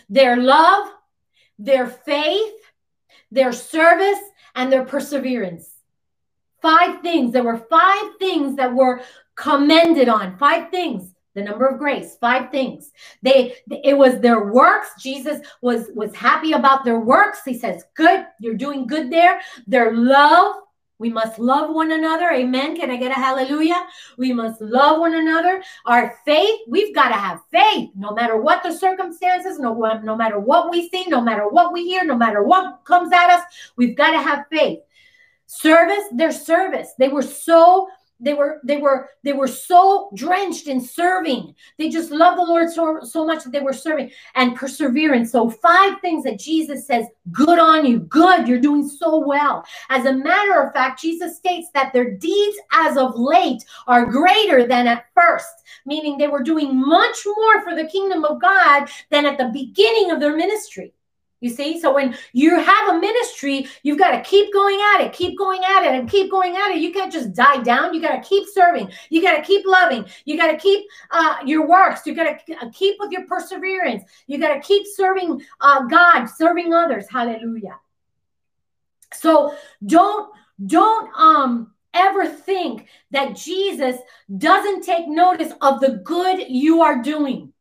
[0.09, 0.88] their love,
[1.59, 2.55] their faith,
[3.31, 4.20] their service,
[4.55, 5.70] and their perseverance.
[6.62, 7.33] Five things.
[7.33, 9.03] There were five things that were
[9.35, 10.38] commended on.
[10.38, 12.90] Five things the number of grace five things
[13.22, 18.27] they it was their works jesus was was happy about their works he says good
[18.40, 20.56] you're doing good there their love
[20.98, 22.31] we must love one another.
[22.31, 22.75] Amen.
[22.75, 23.87] Can I get a hallelujah?
[24.17, 25.63] We must love one another.
[25.85, 30.38] Our faith, we've got to have faith no matter what the circumstances, no, no matter
[30.38, 33.42] what we see, no matter what we hear, no matter what comes at us,
[33.77, 34.79] we've got to have faith.
[35.46, 36.92] Service, their service.
[36.98, 37.88] They were so
[38.21, 41.54] they were they were they were so drenched in serving.
[41.79, 45.33] They just love the lord so so much that they were serving and perseverance.
[45.33, 48.00] So five things that jesus says good on you.
[48.00, 48.48] Good.
[48.48, 49.64] You're doing so well.
[49.90, 54.67] As a matter of fact jesus states that their deeds as of late are greater
[54.67, 55.48] than at first
[55.85, 60.10] meaning they were doing much more for the kingdom of god than at the beginning
[60.10, 60.92] of their ministry
[61.40, 65.12] you see, so when you have a ministry, you've got to keep going at it,
[65.12, 66.78] keep going at it, and keep going at it.
[66.78, 67.92] You can't just die down.
[67.92, 68.90] You got to keep serving.
[69.10, 70.06] You got to keep loving.
[70.24, 72.06] You got to keep uh, your works.
[72.06, 74.04] You got to uh, keep with your perseverance.
[74.26, 77.06] You got to keep serving uh, God, serving others.
[77.10, 77.78] Hallelujah.
[79.14, 80.32] So don't
[80.64, 83.96] don't um ever think that Jesus
[84.38, 87.52] doesn't take notice of the good you are doing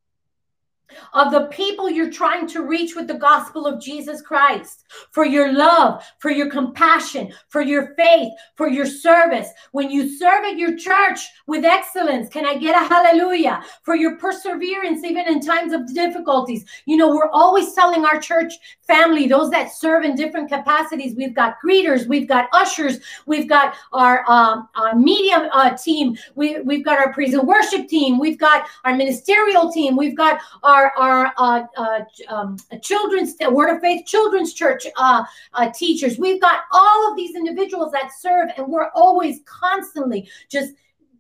[1.14, 5.54] of the people you're trying to reach with the gospel of Jesus Christ, for your
[5.54, 9.50] love, for your compassion, for your faith, for your service.
[9.72, 13.62] When you serve at your church with excellence, can I get a hallelujah?
[13.84, 16.66] For your perseverance, even in times of difficulties.
[16.86, 21.36] You know, we're always telling our church family, those that serve in different capacities, we've
[21.36, 26.86] got greeters, we've got ushers, we've got our, um, our media uh, team, we, we've
[26.86, 30.92] got our praise and worship team, we've got our ministerial team, we've got our our
[30.98, 35.24] our uh, uh, um, children's Word of Faith Children's Church uh,
[35.54, 36.18] uh, teachers.
[36.18, 40.74] We've got all of these individuals that serve, and we're always constantly just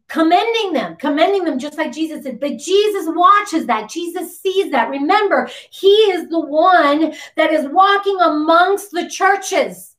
[0.07, 2.39] commending them, commending them just like Jesus did.
[2.39, 3.89] But Jesus watches that.
[3.89, 4.89] Jesus sees that.
[4.89, 9.94] Remember, He is the one that is walking amongst the churches.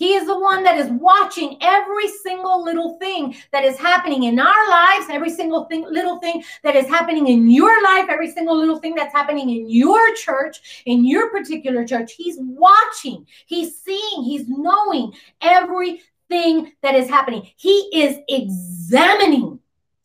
[0.00, 4.40] He is the one that is watching every single little thing that is happening in
[4.40, 8.56] our lives, every single thing, little thing that is happening in your life, every single
[8.56, 12.14] little thing that's happening in your church, in your particular church.
[12.14, 17.50] He's watching, he's seeing, he's knowing everything that is happening.
[17.56, 19.58] He is examining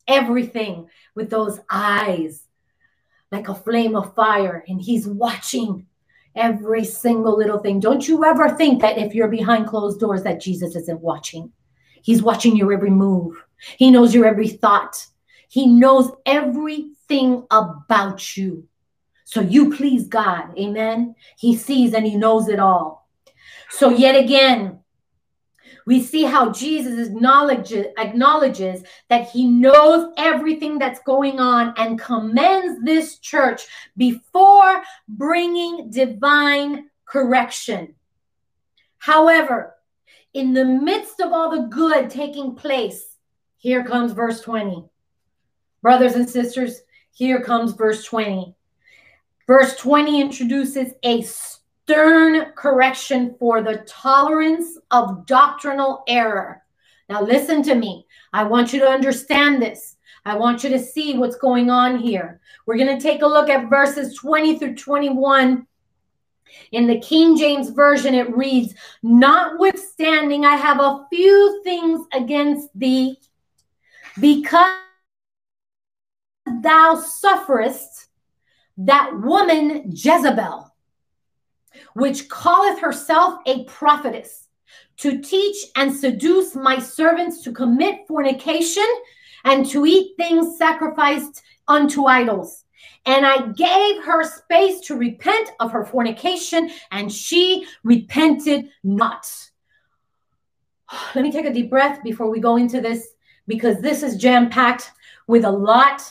[0.06, 2.42] everything with those eyes
[3.32, 5.86] like a flame of fire, and he's watching
[6.36, 7.80] every single little thing.
[7.80, 11.52] Don't you ever think that if you're behind closed doors that Jesus isn't watching.
[12.02, 13.42] He's watching your every move.
[13.76, 15.06] He knows your every thought.
[15.48, 18.68] He knows everything about you.
[19.24, 20.56] So you please God.
[20.58, 21.16] Amen.
[21.36, 23.08] He sees and he knows it all.
[23.70, 24.80] So yet again,
[25.86, 32.82] we see how Jesus acknowledges, acknowledges that he knows everything that's going on and commends
[32.84, 33.62] this church
[33.96, 37.94] before bringing divine correction.
[38.98, 39.76] However,
[40.34, 43.16] in the midst of all the good taking place,
[43.56, 44.84] here comes verse 20.
[45.82, 46.80] Brothers and sisters,
[47.12, 48.54] here comes verse 20.
[49.46, 51.22] Verse 20 introduces a
[51.86, 56.64] stern correction for the tolerance of doctrinal error.
[57.08, 58.08] Now, listen to me.
[58.32, 59.96] I want you to understand this.
[60.24, 62.40] I want you to see what's going on here.
[62.66, 65.64] We're going to take a look at verses 20 through 21.
[66.72, 68.74] In the King James Version, it reads,
[69.04, 73.16] Notwithstanding, I have a few things against thee,
[74.18, 74.74] because
[76.62, 78.08] thou sufferest
[78.76, 80.65] that woman Jezebel
[81.96, 84.48] which calleth herself a prophetess,
[84.98, 88.86] to teach and seduce my servants to commit fornication
[89.44, 92.64] and to eat things sacrificed unto idols.
[93.06, 99.26] And I gave her space to repent of her fornication, and she repented not.
[101.14, 103.08] Let me take a deep breath before we go into this,
[103.46, 104.90] because this is jam packed
[105.28, 106.02] with a lot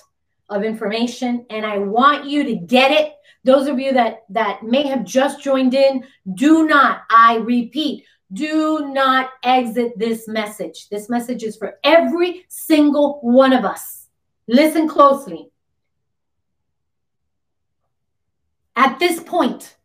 [0.50, 3.15] of information, and I want you to get it
[3.46, 8.92] those of you that that may have just joined in, do not, I repeat, do
[8.92, 10.90] not exit this message.
[10.90, 14.08] This message is for every single one of us.
[14.48, 15.50] Listen closely.
[18.76, 19.76] At this point,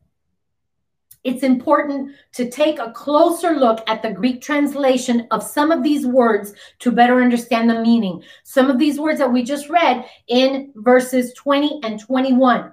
[1.22, 6.06] it's important to take a closer look at the Greek translation of some of these
[6.06, 8.22] words to better understand the meaning.
[8.42, 12.72] Some of these words that we just read in verses 20 and 21.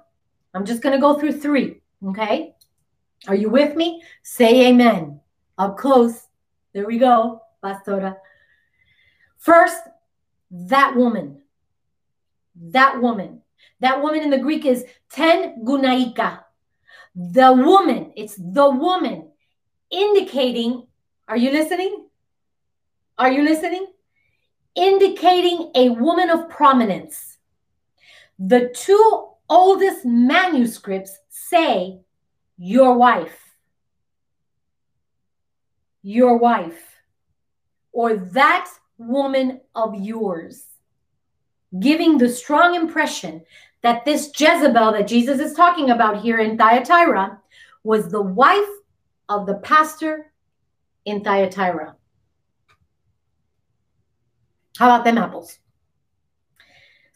[0.58, 1.82] I'm just going to go through three.
[2.04, 2.56] Okay.
[3.28, 4.02] Are you with me?
[4.24, 5.22] Say amen.
[5.58, 6.28] Up close.
[6.74, 8.18] There we go, Pastora.
[9.38, 9.78] First,
[10.50, 11.42] that woman.
[12.72, 13.42] that woman.
[13.80, 16.44] That woman in the Greek is ten gunaika.
[17.16, 19.30] The woman, it's the woman
[19.90, 20.88] indicating,
[21.28, 22.08] are you listening?
[23.18, 23.88] Are you listening?
[24.76, 27.38] Indicating a woman of prominence.
[28.38, 32.00] The two oldest manuscripts say
[32.58, 33.40] your wife.
[36.02, 36.82] Your wife.
[37.92, 40.64] Or that woman of yours.
[41.80, 43.44] Giving the strong impression
[43.82, 47.40] that this Jezebel that Jesus is talking about here in Thyatira
[47.84, 48.68] was the wife
[49.30, 50.32] of the pastor
[51.06, 51.96] in Thyatira.
[54.78, 55.60] How about them apples?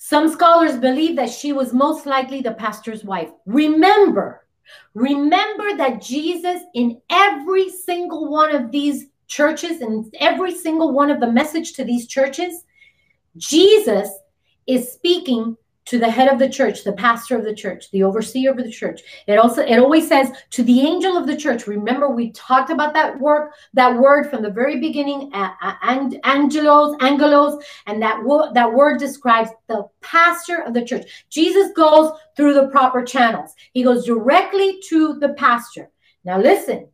[0.03, 3.29] Some scholars believe that she was most likely the pastor's wife.
[3.45, 4.47] Remember,
[4.95, 11.19] remember that Jesus, in every single one of these churches and every single one of
[11.19, 12.65] the message to these churches,
[13.37, 14.09] Jesus
[14.65, 15.55] is speaking
[15.85, 18.71] to the head of the church, the pastor of the church, the overseer of the
[18.71, 19.01] church.
[19.27, 21.67] It also it always says to the angel of the church.
[21.67, 25.51] Remember, we talked about that work, that word from the very beginning, uh,
[25.81, 31.25] and angelos, angelos, and that word that word describes the pastor of the church.
[31.29, 33.53] Jesus goes through the proper channels.
[33.73, 35.89] He goes directly to the pastor.
[36.23, 36.89] Now listen.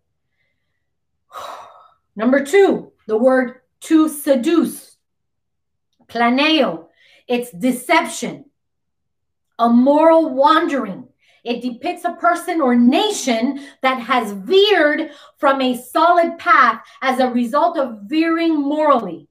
[2.15, 4.97] Number two, the word to seduce,
[6.09, 6.85] planeo.
[7.27, 8.45] It's deception
[9.59, 11.07] a moral wandering.
[11.43, 17.29] It depicts a person or nation that has veered from a solid path as a
[17.29, 19.29] result of veering morally.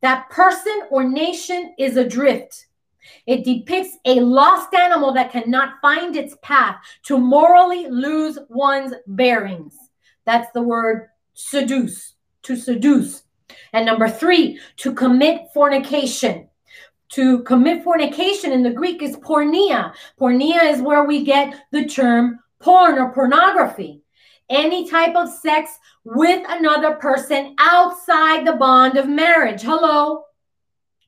[0.00, 2.66] That person or nation is adrift.
[3.26, 9.76] It depicts a lost animal that cannot find its path to morally lose one's bearings.
[10.24, 13.22] That's the word seduce, to seduce.
[13.72, 16.48] And number three, to commit fornication
[17.10, 19.92] to commit fornication in the Greek is porneia.
[20.18, 24.02] Porneia is where we get the term porn or pornography.
[24.48, 29.62] Any type of sex with another person outside the bond of marriage.
[29.62, 30.24] Hello.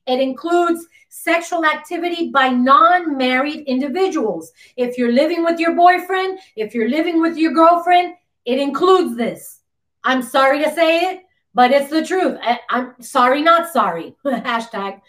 [0.05, 4.51] It includes sexual activity by non married individuals.
[4.75, 9.59] If you're living with your boyfriend, if you're living with your girlfriend, it includes this.
[10.03, 11.21] I'm sorry to say it,
[11.53, 12.37] but it's the truth.
[12.41, 14.15] I, am sorry, not sorry.
[14.25, 14.99] Hashtag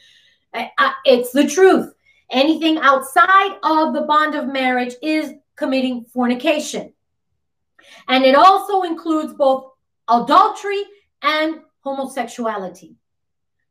[1.05, 1.95] it's the truth.
[2.31, 6.93] Anything outside of the bond of marriage is committing fornication.
[8.09, 9.73] And it also includes both
[10.09, 10.83] adultery
[11.23, 12.97] and homosexuality.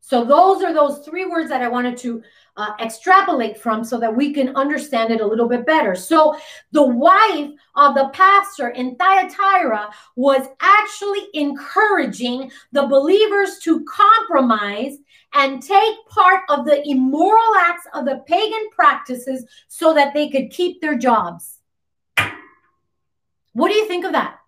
[0.06, 2.22] So those are those three words that I wanted to
[2.58, 5.96] uh, extrapolate from so that we can understand it a little bit better.
[5.96, 6.38] So
[6.72, 14.98] the wife of the pastor in Thyatira was actually encouraging the believers to compromise
[15.34, 20.52] and take part of the immoral acts of the pagan practices so that they could
[20.52, 21.60] keep their jobs.
[23.54, 24.40] What do you think of that?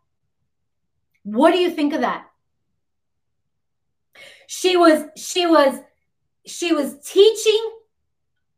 [1.24, 2.28] What do you think of that?
[4.48, 5.80] She was she was
[6.46, 7.72] she was teaching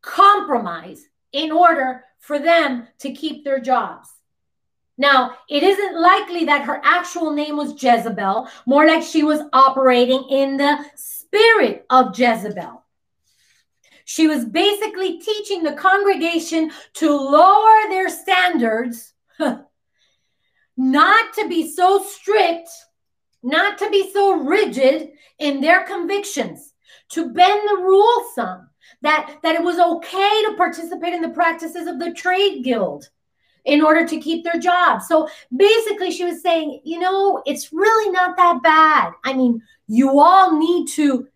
[0.02, 4.08] compromise in order for them to keep their jobs.
[4.98, 10.24] Now, it isn't likely that her actual name was Jezebel, more like she was operating
[10.28, 12.82] in the spirit of Jezebel.
[14.04, 19.12] She was basically teaching the congregation to lower their standards,
[20.76, 22.68] not to be so strict,
[23.40, 26.72] not to be so rigid in their convictions,
[27.10, 28.68] to bend the rules some,
[29.02, 33.08] that, that it was okay to participate in the practices of the trade guild
[33.68, 35.02] in order to keep their job.
[35.02, 39.12] So basically, she was saying, you know, it's really not that bad.
[39.24, 41.28] I mean, you all need to,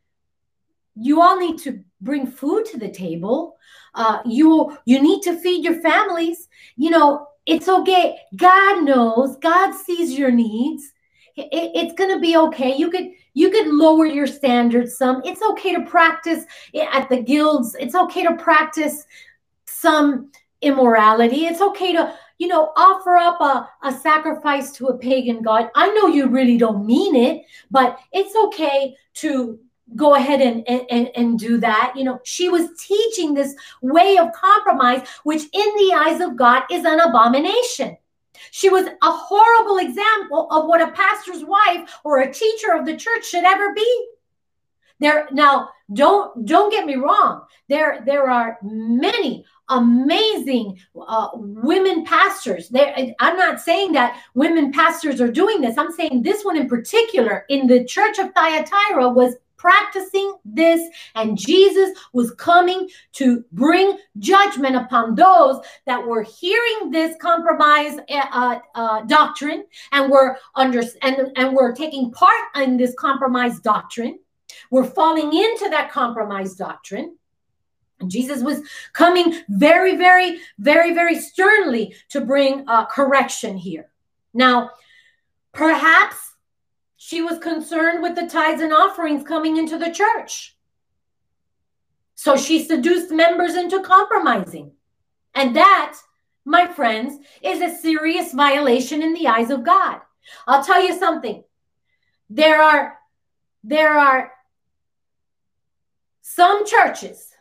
[0.96, 3.56] you all need to bring food to the table.
[3.94, 6.48] Uh, you you need to feed your families.
[6.76, 8.18] You know, it's okay.
[8.34, 9.36] God knows.
[9.36, 10.90] God sees your needs.
[11.36, 12.74] It, it's gonna be okay.
[12.74, 15.20] You could you could lower your standards some.
[15.26, 16.46] It's okay to practice
[16.92, 17.76] at the guilds.
[17.78, 19.04] It's okay to practice
[19.66, 20.30] some
[20.62, 21.46] immorality.
[21.46, 25.70] It's okay to, you know, offer up a, a sacrifice to a pagan god.
[25.74, 29.58] I know you really don't mean it, but it's okay to
[29.94, 31.94] go ahead and, and, and do that.
[31.96, 36.62] You know, she was teaching this way of compromise, which in the eyes of God
[36.70, 37.96] is an abomination.
[38.50, 42.96] She was a horrible example of what a pastor's wife or a teacher of the
[42.96, 44.06] church should ever be.
[45.00, 47.42] There now, don't don't get me wrong.
[47.68, 52.68] There there are many amazing uh, women pastors.
[52.68, 55.78] There, I'm not saying that women pastors are doing this.
[55.78, 61.38] I'm saying this one in particular in the church of Thyatira was practicing this, and
[61.38, 69.02] Jesus was coming to bring judgment upon those that were hearing this compromise uh, uh,
[69.02, 74.18] doctrine and were under and, and were taking part in this compromise doctrine.
[74.72, 77.16] We're falling into that compromise doctrine.
[78.08, 78.60] Jesus was
[78.92, 83.90] coming very, very, very, very sternly to bring uh, correction here.
[84.34, 84.70] Now,
[85.52, 86.16] perhaps
[86.96, 90.56] she was concerned with the tithes and offerings coming into the church.
[92.14, 94.72] So she seduced members into compromising.
[95.34, 95.96] And that,
[96.44, 100.00] my friends, is a serious violation in the eyes of God.
[100.46, 101.42] I'll tell you something.
[102.30, 102.98] There are
[103.64, 104.32] there are
[106.20, 107.31] some churches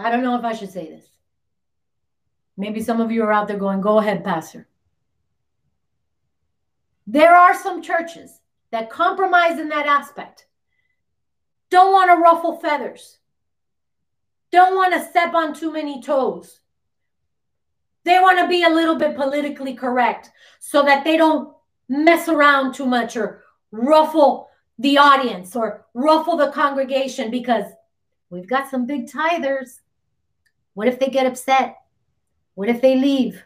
[0.00, 1.04] I don't know if I should say this.
[2.56, 4.66] Maybe some of you are out there going, go ahead, Pastor.
[7.06, 8.40] There are some churches
[8.70, 10.46] that compromise in that aspect.
[11.70, 13.18] Don't want to ruffle feathers.
[14.50, 16.60] Don't want to step on too many toes.
[18.04, 21.54] They want to be a little bit politically correct so that they don't
[21.88, 24.48] mess around too much or ruffle
[24.78, 27.64] the audience or ruffle the congregation because
[28.30, 29.80] we've got some big tithers.
[30.74, 31.76] What if they get upset?
[32.54, 33.42] What if they leave?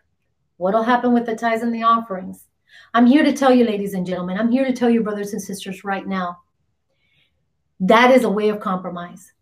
[0.57, 2.47] What'll happen with the tithes and the offerings?
[2.93, 5.43] I'm here to tell you, ladies and gentlemen, I'm here to tell you, brothers and
[5.43, 6.39] sisters, right now,
[7.81, 9.33] that is a way of compromise.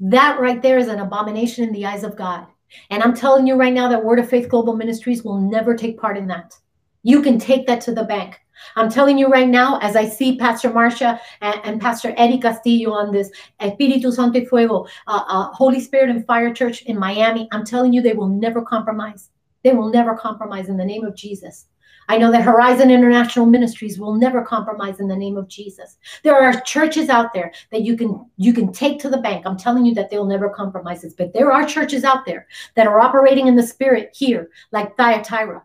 [0.00, 2.46] That right there is an abomination in the eyes of God.
[2.90, 5.98] And I'm telling you right now that Word of Faith Global Ministries will never take
[5.98, 6.54] part in that.
[7.02, 8.40] You can take that to the bank.
[8.76, 12.92] I'm telling you right now, as I see Pastor Marcia and, and Pastor Eddie Castillo
[12.92, 13.30] on this
[13.60, 17.92] Espíritu Santo y Fuego, uh, uh, Holy Spirit and Fire Church in Miami, I'm telling
[17.92, 19.30] you, they will never compromise.
[19.62, 21.66] They will never compromise in the name of Jesus.
[22.10, 25.96] I know that Horizon International Ministries will never compromise in the name of Jesus.
[26.24, 29.46] There are churches out there that you can you can take to the bank.
[29.46, 31.14] I'm telling you that they'll never compromise this.
[31.14, 35.62] But there are churches out there that are operating in the spirit here, like Thyatira.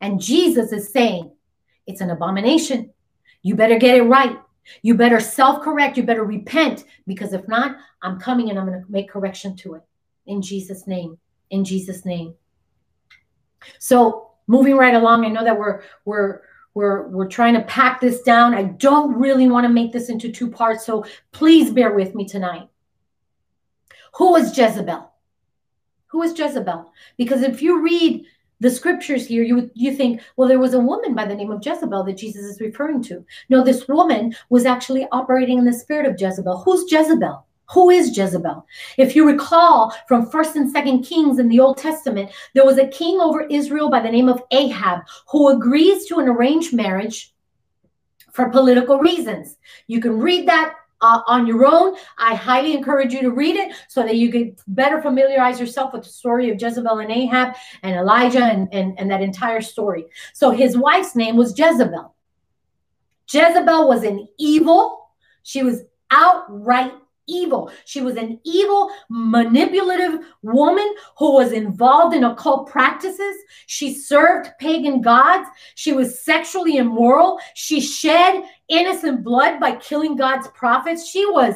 [0.00, 1.32] And Jesus is saying,
[1.88, 2.90] it's an abomination.
[3.42, 4.38] You better get it right.
[4.82, 5.96] You better self correct.
[5.96, 9.74] You better repent because if not, I'm coming and I'm going to make correction to
[9.74, 9.82] it
[10.26, 11.18] in Jesus' name.
[11.50, 12.34] In Jesus' name.
[13.78, 16.42] So moving right along, I know that we're we're
[16.74, 18.54] we're we're trying to pack this down.
[18.54, 22.26] I don't really want to make this into two parts, so please bear with me
[22.26, 22.68] tonight.
[24.16, 25.10] Who is Jezebel?
[26.08, 26.92] Who is Jezebel?
[27.16, 28.26] Because if you read
[28.60, 31.64] the scriptures here, you you think, well, there was a woman by the name of
[31.64, 33.24] Jezebel that Jesus is referring to.
[33.48, 36.62] No, this woman was actually operating in the spirit of Jezebel.
[36.64, 37.44] Who's Jezebel?
[37.70, 38.66] Who is Jezebel?
[38.96, 42.88] If you recall from First and Second Kings in the Old Testament, there was a
[42.88, 47.34] king over Israel by the name of Ahab who agrees to an arranged marriage
[48.32, 49.56] for political reasons.
[49.86, 51.96] You can read that uh, on your own.
[52.18, 56.04] I highly encourage you to read it so that you can better familiarize yourself with
[56.04, 60.06] the story of Jezebel and Ahab and Elijah and, and, and that entire story.
[60.32, 62.14] So his wife's name was Jezebel.
[63.30, 65.10] Jezebel was an evil,
[65.42, 66.92] she was outright
[67.28, 67.70] evil.
[67.84, 73.36] She was an evil, manipulative woman who was involved in occult practices.
[73.66, 75.48] She served pagan gods.
[75.74, 77.38] She was sexually immoral.
[77.54, 81.06] She shed innocent blood by killing God's prophets.
[81.06, 81.54] She was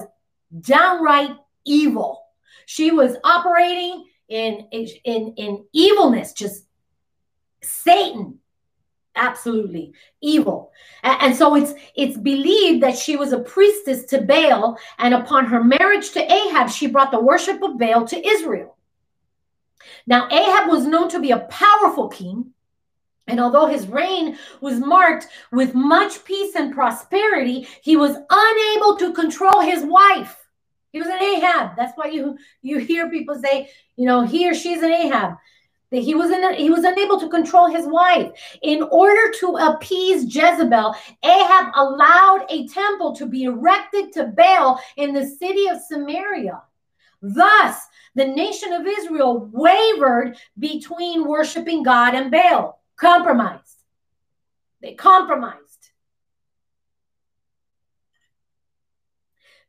[0.61, 2.23] downright evil.
[2.67, 6.65] She was operating in, in, in evilness, just
[7.63, 8.39] Satan
[9.17, 9.93] absolutely.
[10.21, 10.73] Evil.
[11.03, 15.63] And so it's it's believed that she was a priestess to baal and upon her
[15.63, 18.77] marriage to ahab she brought the worship of baal to israel.
[20.07, 22.53] Now ahab was known to be a powerful king
[23.27, 29.13] and although his reign was marked with much peace and prosperity he was unable to
[29.13, 30.39] control his wife.
[30.93, 31.75] He was an ahab.
[31.77, 35.37] That's why you you hear people say you know he or she's an ahab
[36.01, 38.31] he was in he was unable to control his wife.
[38.63, 45.13] In order to appease Jezebel, Ahab allowed a temple to be erected to Baal in
[45.13, 46.63] the city of Samaria.
[47.21, 47.77] Thus,
[48.15, 53.79] the nation of Israel wavered between worshiping God and Baal, compromised.
[54.81, 55.61] They compromised.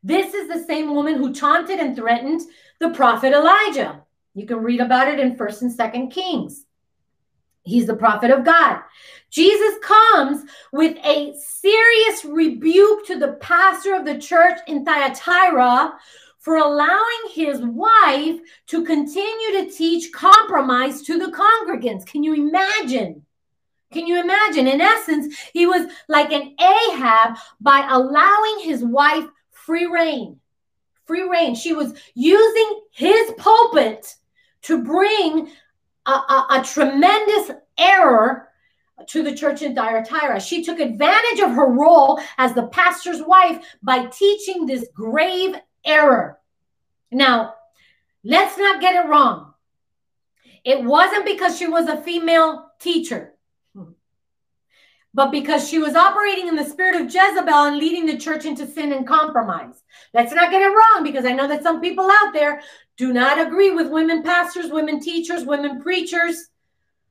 [0.02, 2.42] This is the same woman who taunted and threatened
[2.78, 4.02] the prophet Elijah.
[4.34, 6.66] You can read about it in 1st and 2nd Kings.
[7.62, 8.80] He's the prophet of God.
[9.30, 15.94] Jesus comes with a serious rebuke to the pastor of the church in Thyatira
[16.38, 22.04] for allowing his wife to continue to teach compromise to the congregants.
[22.04, 23.24] Can you imagine?
[23.92, 24.66] Can you imagine?
[24.66, 30.38] In essence, he was like an Ahab by allowing his wife free reign.
[31.06, 31.54] Free reign.
[31.54, 34.16] She was using his pulpit
[34.64, 35.48] to bring
[36.06, 38.48] a, a, a tremendous error
[39.08, 40.40] to the church in Thyatira.
[40.40, 46.38] She took advantage of her role as the pastor's wife by teaching this grave error.
[47.10, 47.54] Now,
[48.22, 49.54] let's not get it wrong.
[50.64, 53.33] It wasn't because she was a female teacher
[55.14, 58.66] but because she was operating in the spirit of Jezebel and leading the church into
[58.66, 59.82] sin and compromise.
[60.12, 62.60] Let's not get it wrong because I know that some people out there
[62.96, 66.50] do not agree with women pastors, women teachers, women preachers,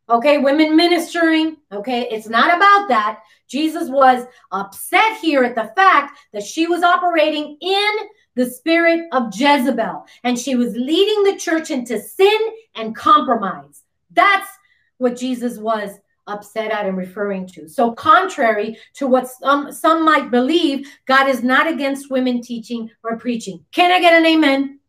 [0.10, 1.58] okay, women ministering.
[1.72, 3.22] Okay, it's not about that.
[3.47, 7.89] Jesus was upset here at the fact that she was operating in
[8.36, 12.39] the spirit of Jezebel and she was leading the church into sin
[12.76, 13.84] and compromise.
[14.12, 14.49] That's
[14.97, 17.67] what Jesus was upset at and referring to.
[17.67, 23.17] So, contrary to what some, some might believe, God is not against women teaching or
[23.17, 23.65] preaching.
[23.71, 24.80] Can I get an amen?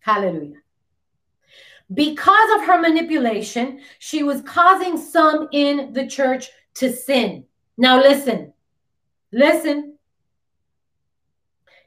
[0.00, 0.56] Hallelujah.
[1.92, 7.44] Because of her manipulation, she was causing some in the church to sin.
[7.76, 8.52] Now, listen,
[9.32, 9.98] listen.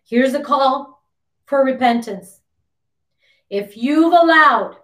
[0.06, 1.02] Here's a call
[1.46, 2.42] for repentance.
[3.50, 4.78] If you've allowed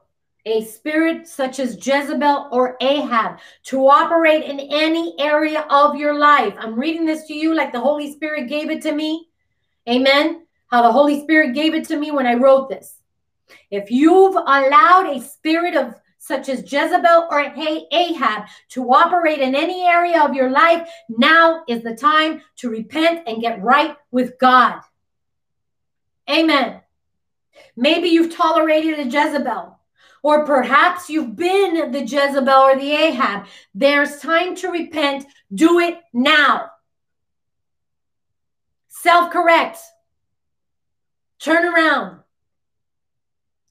[0.45, 6.53] a spirit such as Jezebel or Ahab to operate in any area of your life.
[6.57, 9.29] I'm reading this to you like the Holy Spirit gave it to me.
[9.87, 10.45] Amen.
[10.67, 12.95] How the Holy Spirit gave it to me when I wrote this.
[13.71, 17.53] If you've allowed a spirit of such as Jezebel or
[17.91, 23.23] Ahab to operate in any area of your life, now is the time to repent
[23.27, 24.81] and get right with God.
[26.29, 26.81] Amen.
[27.75, 29.78] Maybe you've tolerated a Jezebel.
[30.23, 33.45] Or perhaps you've been the Jezebel or the Ahab.
[33.73, 35.25] There's time to repent.
[35.53, 36.71] Do it now.
[38.87, 39.79] Self correct.
[41.39, 42.19] Turn around.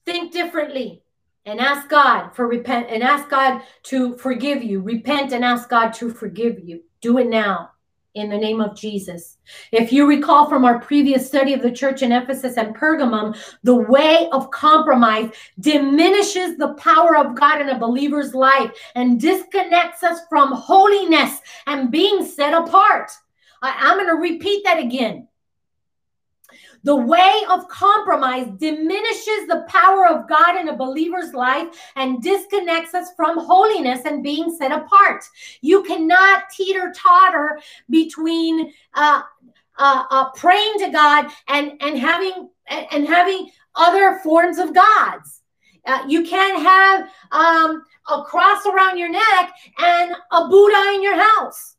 [0.05, 1.03] Think differently
[1.45, 4.81] and ask God for repent and ask God to forgive you.
[4.81, 6.81] Repent and ask God to forgive you.
[7.01, 7.71] Do it now
[8.15, 9.37] in the name of Jesus.
[9.71, 13.75] If you recall from our previous study of the church in Ephesus and Pergamum, the
[13.75, 20.21] way of compromise diminishes the power of God in a believer's life and disconnects us
[20.27, 23.11] from holiness and being set apart.
[23.61, 25.28] I, am going to repeat that again.
[26.83, 32.93] The way of compromise diminishes the power of God in a believer's life and disconnects
[32.93, 35.23] us from holiness and being set apart.
[35.61, 37.59] You cannot teeter totter
[37.89, 39.21] between uh,
[39.77, 45.41] uh, uh, praying to God and and having and having other forms of gods.
[45.85, 51.19] Uh, you can't have um, a cross around your neck and a Buddha in your
[51.19, 51.75] house.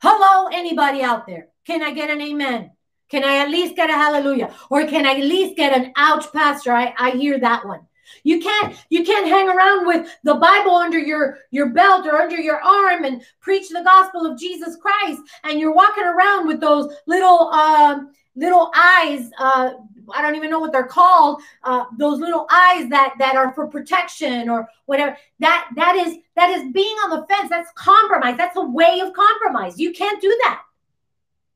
[0.00, 1.48] Hello, anybody out there?
[1.66, 2.72] Can I get an amen?
[3.12, 4.54] Can I at least get a hallelujah?
[4.70, 6.72] Or can I at least get an ouch, pastor?
[6.72, 7.80] I, I hear that one.
[8.24, 12.40] You can't you can't hang around with the Bible under your your belt or under
[12.40, 16.90] your arm and preach the gospel of Jesus Christ and you're walking around with those
[17.06, 18.00] little uh,
[18.34, 19.72] little eyes uh,
[20.14, 23.66] I don't even know what they're called uh, those little eyes that that are for
[23.66, 28.56] protection or whatever that that is that is being on the fence that's compromise that's
[28.56, 30.62] a way of compromise you can't do that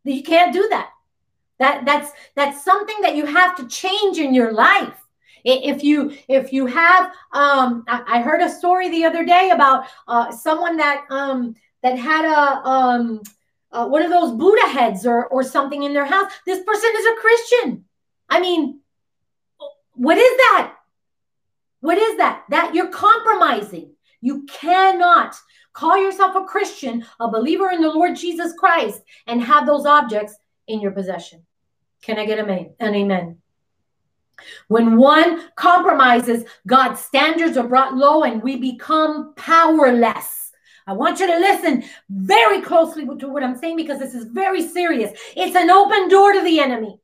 [0.05, 0.91] you can't do that
[1.59, 4.95] that that's that's something that you have to change in your life.
[5.45, 10.33] If you if you have, um, I, heard a story the other day about uh,
[10.33, 13.23] someone that um, that had a um,
[13.71, 16.33] uh, one of those Buddha heads or or something in their house.
[16.47, 17.85] This person is a Christian.
[18.29, 18.81] I mean,
[19.95, 20.75] what is that?
[21.81, 22.45] What is that?
[22.51, 23.93] That you're compromising.
[24.21, 25.37] You cannot
[25.73, 30.35] call yourself a Christian, a believer in the Lord Jesus Christ, and have those objects
[30.67, 31.45] in your possession.
[32.03, 33.39] Can I get an amen?
[34.69, 40.53] When one compromises, God's standards are brought low and we become powerless.
[40.87, 44.67] I want you to listen very closely to what I'm saying because this is very
[44.67, 45.19] serious.
[45.37, 47.01] It's an open door to the enemy.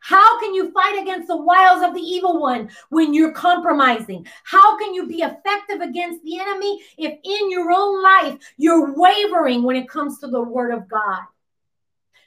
[0.00, 4.26] How can you fight against the wiles of the evil one when you're compromising?
[4.44, 9.62] How can you be effective against the enemy if in your own life you're wavering
[9.62, 11.22] when it comes to the word of God?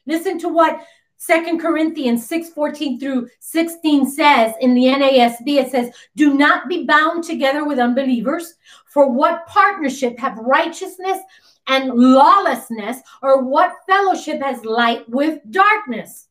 [0.06, 0.86] Listen to what
[1.18, 6.86] Second Corinthians 6 14 through 16 says in the NASB, it says, Do not be
[6.86, 8.54] bound together with unbelievers,
[8.86, 11.20] for what partnership have righteousness
[11.68, 16.28] and lawlessness, or what fellowship has light with darkness?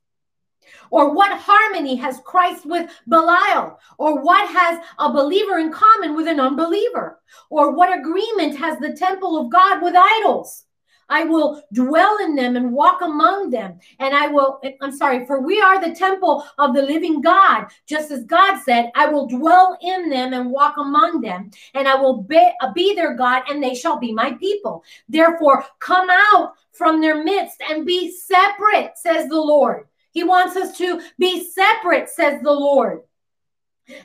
[0.91, 3.79] Or what harmony has Christ with Belial?
[3.99, 7.21] Or what has a believer in common with an unbeliever?
[7.51, 10.64] Or what agreement has the temple of God with idols?
[11.09, 13.79] I will dwell in them and walk among them.
[13.99, 17.67] And I will, I'm sorry, for we are the temple of the living God.
[17.87, 21.51] Just as God said, I will dwell in them and walk among them.
[21.75, 24.85] And I will be, uh, be their God, and they shall be my people.
[25.09, 29.87] Therefore, come out from their midst and be separate, says the Lord.
[30.11, 33.03] He wants us to be separate, says the Lord.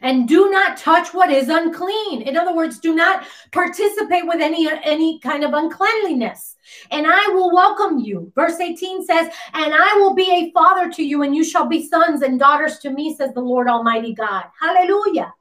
[0.02, 2.24] And do not touch what is unclean.
[2.24, 6.58] In other words, do not participate with any any kind of uncleanliness.
[6.92, 8.32] And I will welcome you.
[8.36, 11.88] Verse 18 says, "And I will be a father to you and you shall be
[11.88, 14.46] sons and daughters to me," says the Lord Almighty God.
[14.60, 15.34] Hallelujah.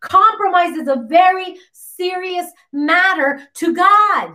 [0.00, 4.34] Compromise is a very serious matter to God.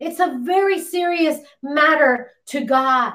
[0.00, 3.14] It's a very serious matter to God.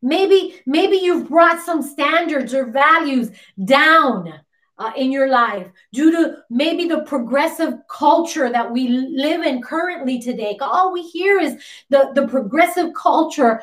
[0.00, 3.30] Maybe maybe you've brought some standards or values
[3.64, 4.40] down
[4.78, 10.20] uh, in your life due to maybe the progressive culture that we live in currently
[10.20, 10.56] today.
[10.60, 13.60] All we hear is the, the progressive culture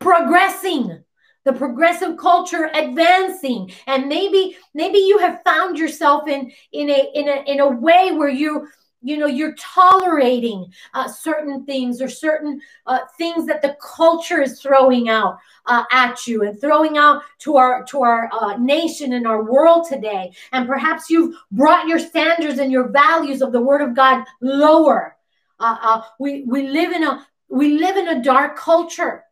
[0.00, 1.04] progressing
[1.44, 7.28] the progressive culture advancing and maybe maybe you have found yourself in in a in
[7.28, 8.68] a in a way where you
[9.02, 14.60] you know you're tolerating uh, certain things or certain uh, things that the culture is
[14.60, 19.26] throwing out uh, at you and throwing out to our to our uh, nation and
[19.26, 20.32] our world today.
[20.52, 25.16] And perhaps you've brought your standards and your values of the word of god lower.
[25.58, 29.24] Uh, uh, we we live in a we live in a dark culture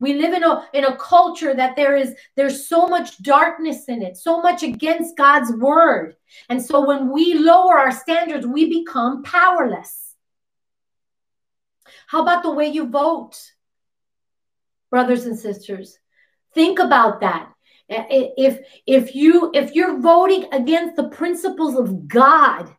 [0.00, 4.02] we live in a in a culture that there is there's so much darkness in
[4.02, 6.16] it, so much against God's word.
[6.48, 10.14] And so when we lower our standards, we become powerless.
[12.06, 13.40] How about the way you vote?
[14.90, 15.98] Brothers and sisters,
[16.54, 17.50] think about that.
[17.88, 22.74] If if you if you're voting against the principles of God,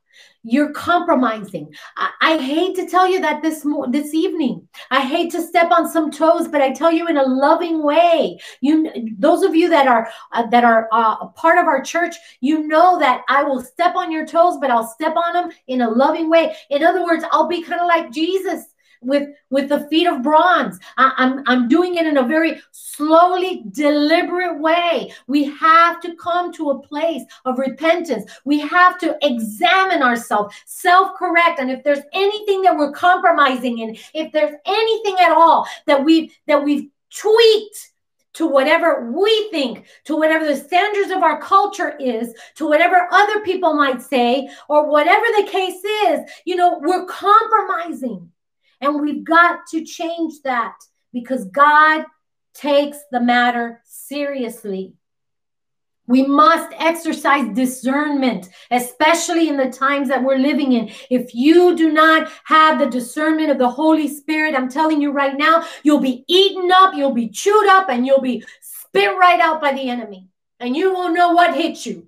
[0.45, 1.73] you're compromising.
[1.97, 4.67] I, I, hate to tell you that this this evening.
[4.91, 8.37] I hate to step on some toes, but I tell you in a loving way.
[8.61, 12.15] You, those of you that are uh, that are uh, a part of our church,
[12.41, 15.81] you know that I will step on your toes, but I'll step on them in
[15.81, 16.55] a loving way.
[16.69, 18.65] In other words, I'll be kind of like Jesus
[19.05, 20.79] with with the feet of bronze.
[20.97, 25.13] I, I'm I'm doing it in a very slowly, deliberate way.
[25.27, 28.31] We have to come to a place of repentance.
[28.45, 34.31] We have to examine ourselves, self-correct, and if there's anything that we're compromising in, if
[34.31, 37.91] there's anything at all that we've that we've tweaked
[38.33, 43.39] to whatever we think, to whatever the standards of our culture is, to whatever other
[43.41, 48.29] people might say, or whatever the case is, you know, we're compromising.
[48.85, 50.75] And we've got to change that
[51.11, 52.05] because God
[52.53, 54.93] takes the matter seriously.
[56.05, 60.91] We must exercise discernment, especially in the times that we're living in.
[61.09, 65.35] If you do not have the discernment of the Holy Spirit, I'm telling you right
[65.35, 69.59] now, you'll be eaten up, you'll be chewed up, and you'll be spit right out
[69.61, 70.27] by the enemy.
[70.59, 72.07] And you won't know what hit you.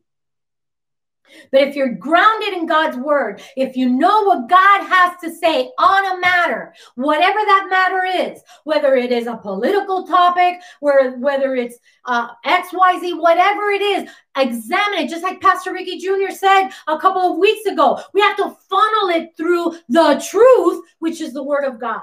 [1.51, 5.71] But if you're grounded in God's word, if you know what God has to say
[5.77, 11.55] on a matter, whatever that matter is, whether it is a political topic, where whether
[11.55, 15.09] it's uh, X, Y, Z, whatever it is, examine it.
[15.09, 16.31] Just like Pastor Ricky Jr.
[16.31, 21.21] said a couple of weeks ago, we have to funnel it through the truth, which
[21.21, 22.01] is the word of God.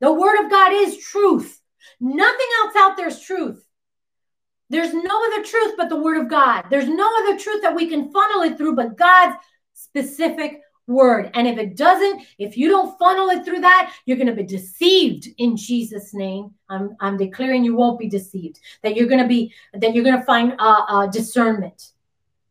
[0.00, 1.60] The word of God is truth.
[2.00, 3.64] Nothing else out there is truth.
[4.70, 6.64] There's no other truth but the word of God.
[6.70, 9.36] There's no other truth that we can funnel it through but God's
[9.74, 11.30] specific word.
[11.34, 14.44] And if it doesn't, if you don't funnel it through that, you're going to be
[14.44, 16.54] deceived in Jesus' name.
[16.68, 20.18] I'm, I'm declaring you won't be deceived, that you're going to be, that you're going
[20.18, 21.90] to find uh, uh, discernment.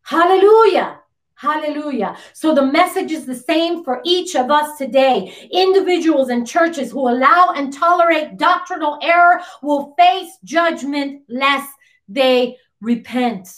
[0.01, 0.99] Hallelujah.
[1.35, 2.17] Hallelujah.
[2.33, 5.47] So the message is the same for each of us today.
[5.51, 11.65] Individuals and churches who allow and tolerate doctrinal error will face judgment less
[12.09, 13.49] they repent.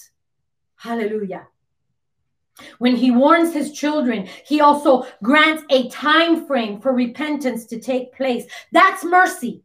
[0.75, 1.47] Hallelujah.
[2.77, 8.13] When he warns his children, he also grants a time frame for repentance to take
[8.13, 8.45] place.
[8.71, 9.63] That's mercy.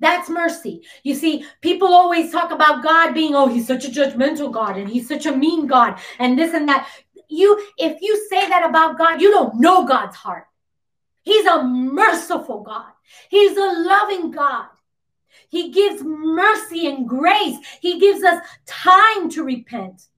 [0.00, 0.82] That's mercy.
[1.02, 4.88] You see, people always talk about God being, oh, he's such a judgmental God and
[4.88, 6.88] he's such a mean God and this and that.
[7.28, 10.46] You, if you say that about God, you don't know God's heart.
[11.22, 12.92] He's a merciful God.
[13.30, 14.66] He's a loving God.
[15.54, 17.56] He gives mercy and grace.
[17.80, 20.08] He gives us time to repent.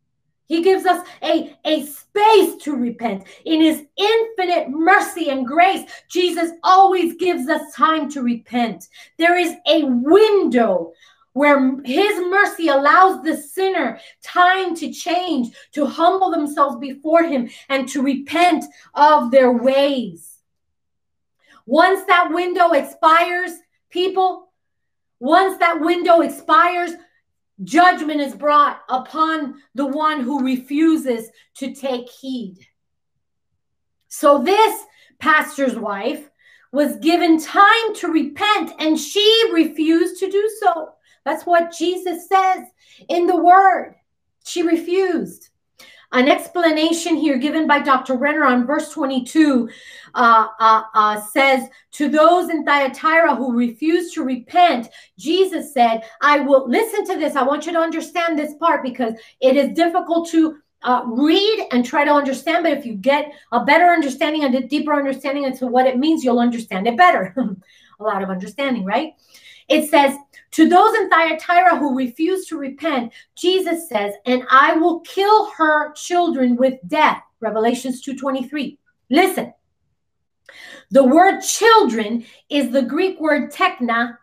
[0.46, 3.26] He gives us a, a space to repent.
[3.44, 8.88] In his infinite mercy and grace, Jesus always gives us time to repent.
[9.18, 10.94] There is a window
[11.34, 17.86] where his mercy allows the sinner time to change, to humble themselves before him, and
[17.90, 18.64] to repent
[18.94, 20.38] of their ways.
[21.66, 23.52] Once that window expires,
[23.90, 24.45] people,
[25.20, 26.92] once that window expires,
[27.64, 32.58] judgment is brought upon the one who refuses to take heed.
[34.08, 34.82] So, this
[35.18, 36.28] pastor's wife
[36.72, 40.90] was given time to repent and she refused to do so.
[41.24, 42.66] That's what Jesus says
[43.08, 43.94] in the word.
[44.44, 45.48] She refused.
[46.12, 48.14] An explanation here given by Dr.
[48.14, 49.68] Renner on verse 22
[50.14, 54.88] uh, uh, uh, says, To those in Thyatira who refuse to repent,
[55.18, 57.36] Jesus said, I will listen to this.
[57.36, 61.84] I want you to understand this part because it is difficult to uh, read and
[61.84, 62.62] try to understand.
[62.62, 66.24] But if you get a better understanding and a deeper understanding into what it means,
[66.24, 67.34] you'll understand it better.
[68.00, 69.14] a lot of understanding, right?
[69.68, 70.16] It says,
[70.52, 75.92] To those in Thyatira who refuse to repent, Jesus says, And I will kill her
[75.92, 77.22] children with death.
[77.40, 78.78] Revelations 2:23.
[79.10, 79.52] Listen.
[80.90, 84.16] The word children is the Greek word tekna,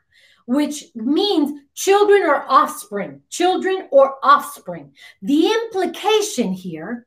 [0.46, 3.22] which means children or offspring.
[3.30, 4.94] Children or offspring.
[5.22, 7.06] The implication here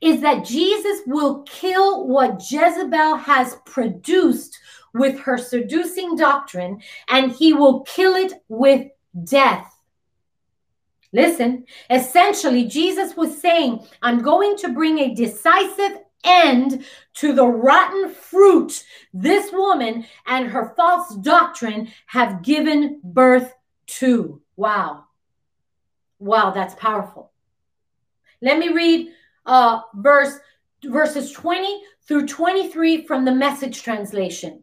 [0.00, 4.58] is that Jesus will kill what Jezebel has produced
[4.94, 8.88] with her seducing doctrine, and he will kill it with
[9.24, 9.66] death.
[11.12, 16.84] Listen, essentially, Jesus was saying, I'm going to bring a decisive end
[17.14, 23.54] to the rotten fruit this woman and her false doctrine have given birth
[23.86, 24.40] to.
[24.56, 25.04] Wow.
[26.18, 27.32] Wow, that's powerful.
[28.42, 29.08] Let me read
[29.46, 30.38] uh, verse
[30.84, 34.62] verses 20 through 23 from the message translation.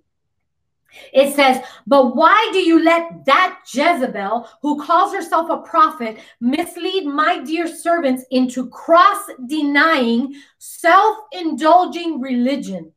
[1.14, 7.06] It says, But why do you let that Jezebel, who calls herself a prophet, mislead
[7.06, 12.94] my dear servants into cross denying, self indulging religion?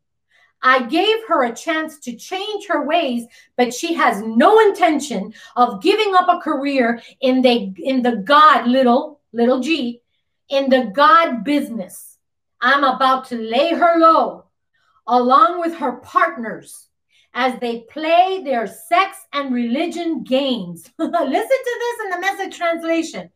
[0.63, 3.25] I gave her a chance to change her ways,
[3.57, 8.67] but she has no intention of giving up a career in the in the God
[8.67, 10.03] little little g
[10.49, 12.19] in the God business.
[12.61, 14.45] I'm about to lay her low
[15.07, 16.90] along with her partners
[17.35, 20.91] as they play their sex and religion games.
[20.99, 23.31] Listen to this in the message translation.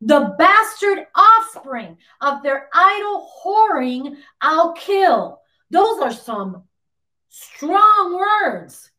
[0.00, 5.40] The bastard offspring of their idol whoring, I'll kill.
[5.70, 6.64] Those are some
[7.28, 8.90] strong words.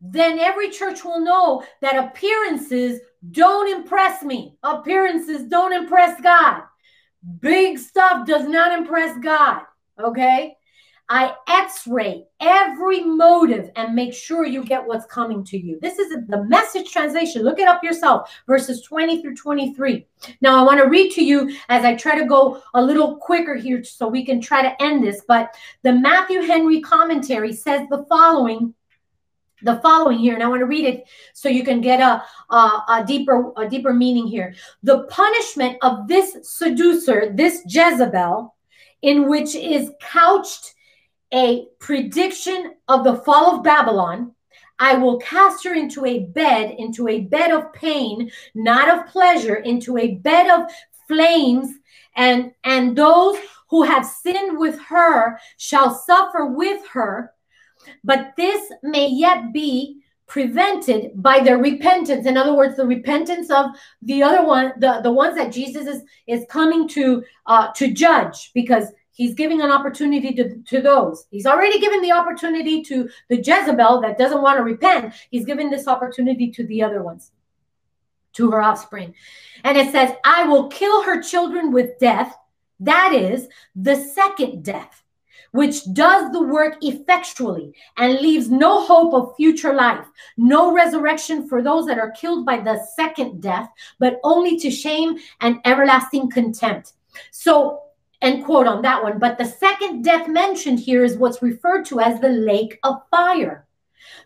[0.00, 3.00] Then every church will know that appearances
[3.30, 4.56] don't impress me.
[4.62, 6.62] Appearances don't impress God.
[7.40, 9.62] Big stuff does not impress God.
[10.02, 10.56] Okay?
[11.08, 15.78] I x ray every motive and make sure you get what's coming to you.
[15.80, 17.42] This is the message translation.
[17.42, 20.06] Look it up yourself, verses 20 through 23.
[20.40, 23.54] Now, I want to read to you as I try to go a little quicker
[23.54, 25.22] here so we can try to end this.
[25.28, 28.74] But the Matthew Henry commentary says the following
[29.64, 32.22] the following here and i want to read it so you can get a,
[32.52, 32.56] a,
[32.88, 38.54] a, deeper a deeper meaning here the punishment of this seducer this jezebel
[39.02, 40.74] in which is couched
[41.32, 44.32] a prediction of the fall of Babylon.
[44.78, 49.56] I will cast her into a bed, into a bed of pain, not of pleasure,
[49.56, 50.70] into a bed of
[51.06, 51.68] flames,
[52.16, 53.38] and and those
[53.70, 57.32] who have sinned with her shall suffer with her.
[58.04, 62.26] But this may yet be prevented by their repentance.
[62.26, 63.66] In other words, the repentance of
[64.00, 68.50] the other one, the, the ones that Jesus is, is coming to uh, to judge,
[68.54, 71.26] because He's giving an opportunity to, to those.
[71.30, 75.14] He's already given the opportunity to the Jezebel that doesn't want to repent.
[75.30, 77.30] He's given this opportunity to the other ones,
[78.34, 79.14] to her offspring.
[79.64, 82.34] And it says, I will kill her children with death.
[82.80, 85.04] That is the second death,
[85.50, 90.06] which does the work effectually and leaves no hope of future life,
[90.38, 95.18] no resurrection for those that are killed by the second death, but only to shame
[95.42, 96.94] and everlasting contempt.
[97.30, 97.82] So
[98.22, 99.18] End quote on that one.
[99.18, 103.66] But the second death mentioned here is what's referred to as the lake of fire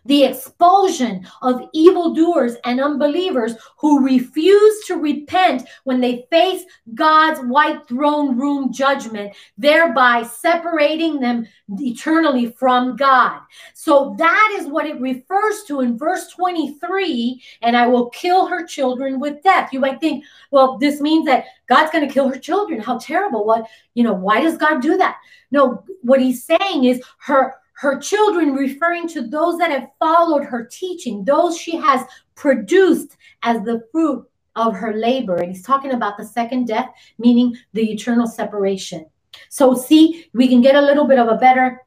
[0.05, 6.63] the expulsion of evildoers and unbelievers who refuse to repent when they face
[6.93, 11.47] God's white throne room judgment, thereby separating them
[11.79, 13.41] eternally from God.
[13.73, 18.65] So that is what it refers to in verse 23 and I will kill her
[18.65, 19.73] children with death.
[19.73, 22.79] You might think, well, this means that God's going to kill her children.
[22.79, 23.45] How terrible.
[23.45, 25.17] What, you know, why does God do that?
[25.51, 30.65] No, what he's saying is her her children, referring to those that have followed her
[30.65, 32.03] teaching, those she has
[32.35, 35.35] produced as the fruit of her labor.
[35.35, 39.05] And he's talking about the second death, meaning the eternal separation.
[39.49, 41.83] So, see, we can get a little bit of a better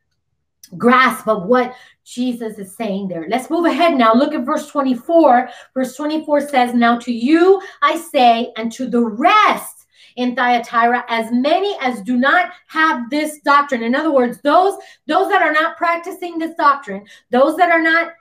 [0.77, 1.75] grasp of what
[2.05, 3.27] Jesus is saying there.
[3.29, 4.15] Let's move ahead now.
[4.15, 5.51] Look at verse 24.
[5.75, 9.80] Verse 24 says, Now to you I say, and to the rest
[10.21, 13.83] in Thyatira, as many as do not have this doctrine.
[13.83, 14.75] In other words, those
[15.07, 18.13] those that are not practicing this doctrine, those that are not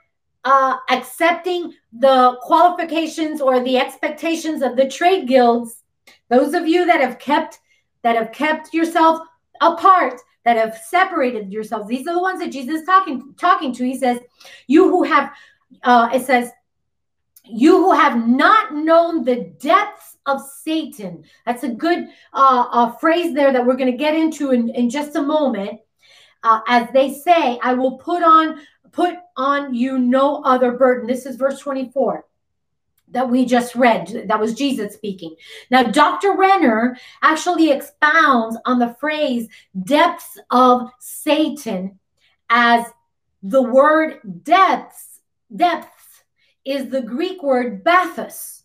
[0.44, 5.82] uh, accepting the qualifications or the expectations of the trade guilds,
[6.30, 7.58] those of you that have kept
[8.02, 9.20] that have kept yourself
[9.60, 13.84] apart, that have separated yourselves, these are the ones that Jesus is talking talking to.
[13.84, 14.18] He says,
[14.66, 15.32] "You who have,"
[15.82, 16.50] uh, it says,
[17.44, 23.34] "You who have not known the depths of Satan." That's a good uh, uh, phrase
[23.34, 25.80] there that we're going to get into in, in just a moment.
[26.42, 28.60] Uh, as they say, I will put on
[28.92, 31.06] put on you no other burden.
[31.06, 32.24] This is verse 24
[33.12, 34.24] that we just read.
[34.28, 35.34] That was Jesus speaking.
[35.70, 36.36] Now, Dr.
[36.36, 39.48] Renner actually expounds on the phrase
[39.84, 41.98] depths of Satan
[42.48, 42.86] as
[43.42, 45.20] the word depths,
[45.54, 45.99] depths
[46.64, 48.60] is the Greek word bathos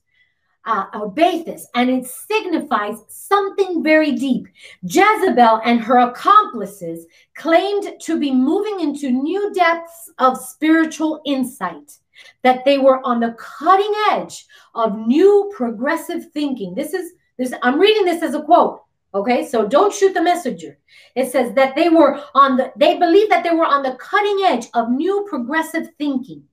[0.66, 4.48] uh, or Bathus, and it signifies something very deep.
[4.84, 11.98] Jezebel and her accomplices claimed to be moving into new depths of spiritual insight,
[12.44, 16.74] that they were on the cutting edge of new progressive thinking.
[16.74, 18.82] This is this, I'm reading this as a quote.
[19.14, 20.78] Okay, so don't shoot the messenger.
[21.16, 24.40] It says that they were on the, they believe that they were on the cutting
[24.44, 26.44] edge of new progressive thinking.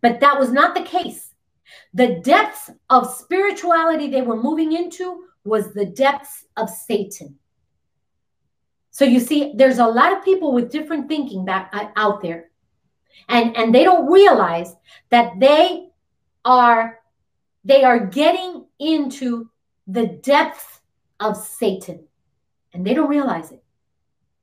[0.00, 1.26] But that was not the case
[1.94, 7.36] the depths of spirituality they were moving into was the depths of Satan.
[8.90, 12.50] So you see, there's a lot of people with different thinking back uh, out there.
[13.28, 14.74] And, and they don't realize
[15.10, 15.88] that they
[16.44, 17.00] are
[17.64, 19.50] they are getting into
[19.88, 20.80] the depths
[21.18, 22.06] of Satan.
[22.72, 23.62] And they don't realize it.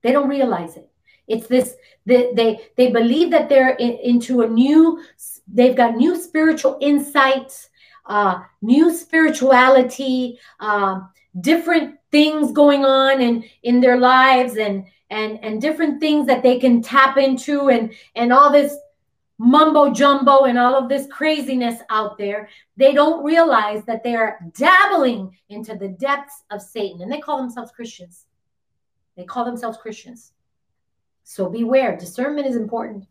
[0.02, 0.90] They don't realize it.
[1.28, 5.04] It's this they they, they believe that they're in, into a new
[5.48, 7.70] they've got new spiritual insights,
[8.06, 11.02] uh, new spirituality, uh,
[11.40, 16.60] different things going on in in their lives, and and and different things that they
[16.60, 18.76] can tap into, and and all this
[19.40, 22.50] mumbo jumbo and all of this craziness out there.
[22.78, 27.38] They don't realize that they are dabbling into the depths of Satan, and they call
[27.38, 28.26] themselves Christians.
[29.16, 30.33] They call themselves Christians.
[31.24, 31.98] So beware.
[31.98, 33.08] Discernment is important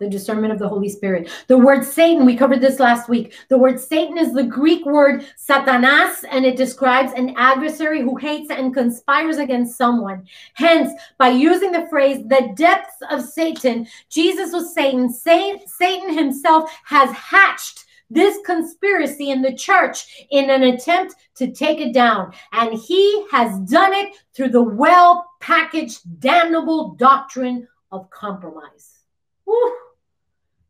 [0.00, 1.30] the discernment of the Holy Spirit.
[1.46, 3.34] The word Satan, we covered this last week.
[3.48, 8.50] The word Satan is the Greek word satanas, and it describes an adversary who hates
[8.50, 10.26] and conspires against someone.
[10.54, 17.10] Hence, by using the phrase the depths of Satan, Jesus was saying Satan himself has
[17.12, 22.32] hatched this conspiracy in the church in an attempt to take it down.
[22.52, 28.98] And he has done it through the well packaged, damnable doctrine of compromise.
[29.46, 29.72] Woo.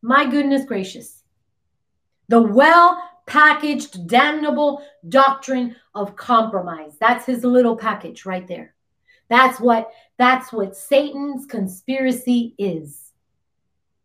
[0.02, 1.22] My goodness gracious.
[2.28, 6.96] The well packaged, damnable doctrine of compromise.
[7.00, 8.74] That's his little package right there.
[9.28, 13.12] That's what that's what Satan's conspiracy is.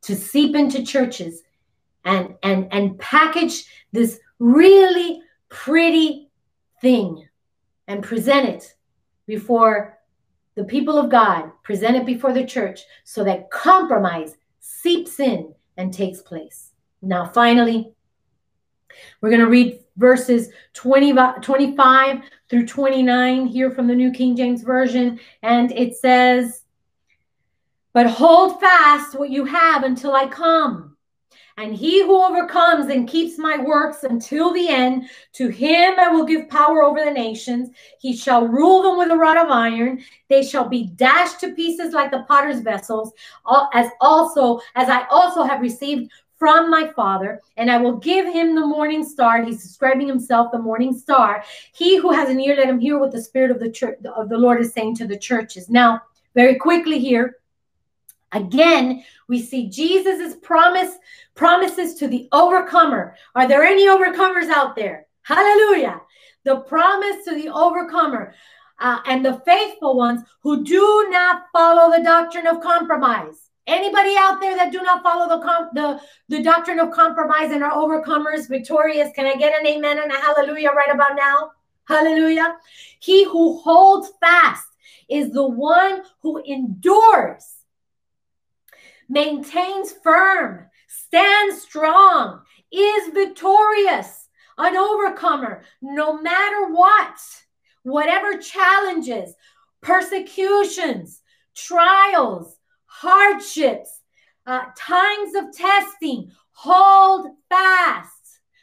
[0.03, 1.41] To seep into churches
[2.05, 6.29] and and and package this really pretty
[6.81, 7.27] thing
[7.87, 8.75] and present it
[9.27, 9.97] before
[10.55, 15.93] the people of God, present it before the church so that compromise seeps in and
[15.93, 16.71] takes place.
[17.01, 17.93] Now, finally,
[19.19, 24.63] we're going to read verses 20, 25 through 29 here from the New King James
[24.63, 25.19] Version.
[25.43, 26.63] And it says,
[27.93, 30.94] But hold fast what you have until I come.
[31.57, 36.25] And he who overcomes and keeps my works until the end, to him I will
[36.25, 37.69] give power over the nations.
[37.99, 40.03] He shall rule them with a rod of iron.
[40.27, 43.13] They shall be dashed to pieces like the potter's vessels,
[43.73, 48.55] as also as I also have received from my father, and I will give him
[48.55, 49.41] the morning star.
[49.41, 51.41] He's describing himself the morning star.
[51.73, 54.27] He who has an ear, let him hear what the spirit of the church of
[54.27, 55.69] the Lord is saying to the churches.
[55.69, 56.01] Now,
[56.33, 57.37] very quickly here,
[58.35, 60.97] Again, we see Jesus's promise
[61.35, 63.15] promises to the overcomer.
[63.33, 65.07] Are there any overcomers out there?
[65.21, 66.01] Hallelujah.
[66.43, 68.35] The promise to the overcomer
[68.79, 73.49] uh, and the faithful ones who do not follow the doctrine of compromise.
[73.67, 77.63] Anybody out there that do not follow the, com- the the doctrine of compromise and
[77.63, 79.11] are overcomers, victorious?
[79.15, 81.51] Can I get an amen and a hallelujah right about now?
[81.87, 82.57] Hallelujah.
[82.99, 84.67] He who holds fast
[85.09, 87.54] is the one who endures
[89.09, 92.41] maintains firm, stands strong,
[92.71, 94.27] is victorious,
[94.57, 97.19] an overcomer, no matter what,
[97.83, 99.33] whatever challenges,
[99.81, 101.21] persecutions,
[101.55, 104.01] trials, hardships,
[104.45, 108.11] uh, times of testing, hold fast.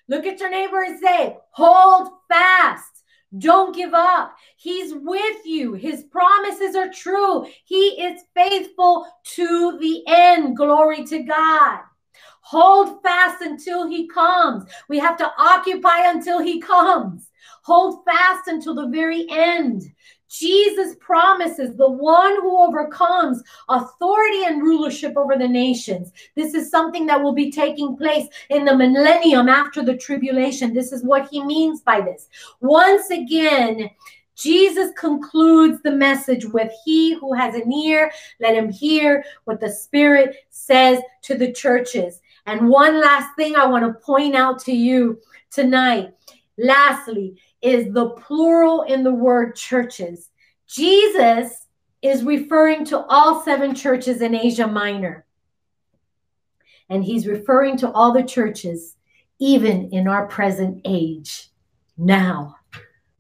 [0.09, 2.92] Look at your neighbor and say, hold fast.
[3.39, 4.37] Don't give up.
[4.57, 5.73] He's with you.
[5.75, 7.47] His promises are true.
[7.65, 10.57] He is faithful to the end.
[10.57, 11.81] Glory to God.
[12.43, 14.65] Hold fast until he comes.
[14.89, 17.31] We have to occupy until he comes.
[17.63, 19.85] Hold fast until the very end.
[20.33, 26.11] Jesus promises the one who overcomes authority and rulership over the nations.
[26.35, 30.73] This is something that will be taking place in the millennium after the tribulation.
[30.73, 32.29] This is what he means by this.
[32.61, 33.91] Once again,
[34.35, 38.11] Jesus concludes the message with He who has an ear,
[38.41, 42.21] let him hear what the Spirit says to the churches.
[42.47, 46.15] And one last thing I want to point out to you tonight.
[46.59, 50.29] Lastly, is the plural in the word churches.
[50.67, 51.67] Jesus
[52.03, 55.25] is referring to all seven churches in Asia Minor.
[56.89, 58.97] And he's referring to all the churches,
[59.39, 61.49] even in our present age,
[61.97, 62.57] now,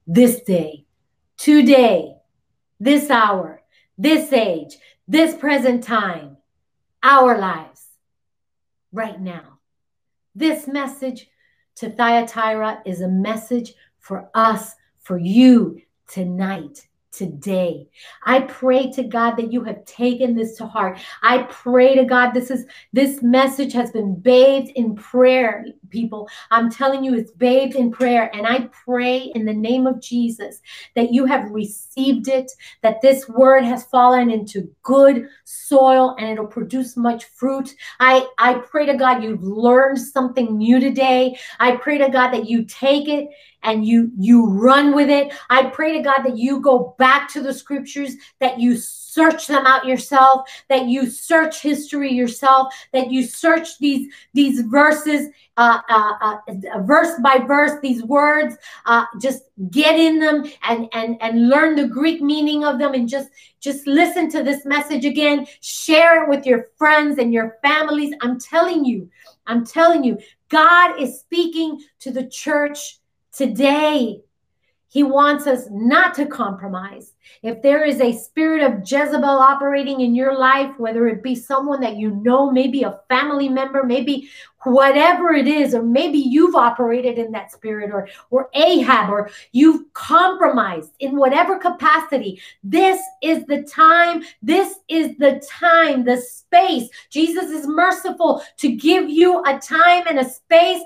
[0.06, 0.84] this day,
[1.36, 2.16] today,
[2.80, 3.62] this hour,
[3.96, 6.36] this age, this present time,
[7.02, 7.86] our lives,
[8.92, 9.58] right now.
[10.34, 11.28] This message
[11.76, 17.86] to Thyatira is a message for us, for you tonight today.
[18.24, 20.98] I pray to God that you have taken this to heart.
[21.22, 26.28] I pray to God this is this message has been bathed in prayer, people.
[26.50, 30.60] I'm telling you it's bathed in prayer and I pray in the name of Jesus
[30.96, 32.50] that you have received it,
[32.80, 37.74] that this word has fallen into good soil and it'll produce much fruit.
[38.00, 41.38] I I pray to God you've learned something new today.
[41.60, 43.28] I pray to God that you take it
[43.62, 45.32] and you you run with it.
[45.50, 49.66] I pray to god that you go back to the scriptures that you search them
[49.66, 55.28] out yourself that you search history yourself that you search these these verses
[55.58, 58.56] uh, uh, uh, verse by verse these words
[58.86, 63.08] uh, just get in them and and and learn the greek meaning of them and
[63.08, 63.28] just
[63.60, 65.46] just listen to this message again.
[65.60, 68.12] Share it with your friends and your families.
[68.20, 69.08] I'm telling you
[69.46, 70.18] i'm telling you
[70.48, 72.98] god is speaking to the church
[73.32, 74.22] Today,
[74.92, 77.14] he wants us not to compromise.
[77.42, 81.80] If there is a spirit of Jezebel operating in your life, whether it be someone
[81.80, 84.28] that you know, maybe a family member, maybe
[84.64, 89.90] whatever it is, or maybe you've operated in that spirit, or, or Ahab, or you've
[89.94, 96.90] compromised in whatever capacity, this is the time, this is the time, the space.
[97.08, 100.82] Jesus is merciful to give you a time and a space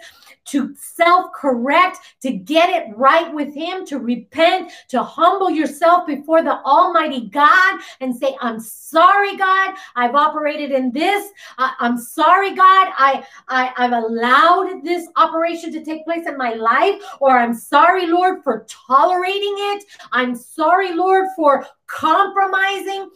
[0.47, 6.43] to self correct, to get it right with Him, to repent, to humble yourself before
[6.43, 11.31] the Almighty God and say, I'm sorry, God, I've operated in this.
[11.59, 16.55] I, am sorry, God, I, I, I've allowed this operation to take place in my
[16.55, 19.85] life, or I'm sorry, Lord, for tolerating it.
[20.13, 23.11] I'm sorry, Lord, for compromising.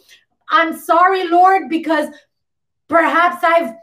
[0.49, 2.09] I'm sorry, Lord, because
[2.89, 3.75] perhaps I've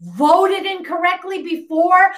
[0.00, 2.12] voted incorrectly before.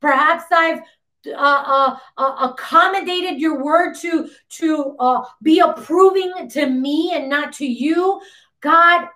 [0.00, 0.80] Perhaps I've
[1.26, 7.52] uh, uh, uh, accommodated your word to to uh, be approving to me and not
[7.54, 8.20] to you.
[8.60, 9.08] God,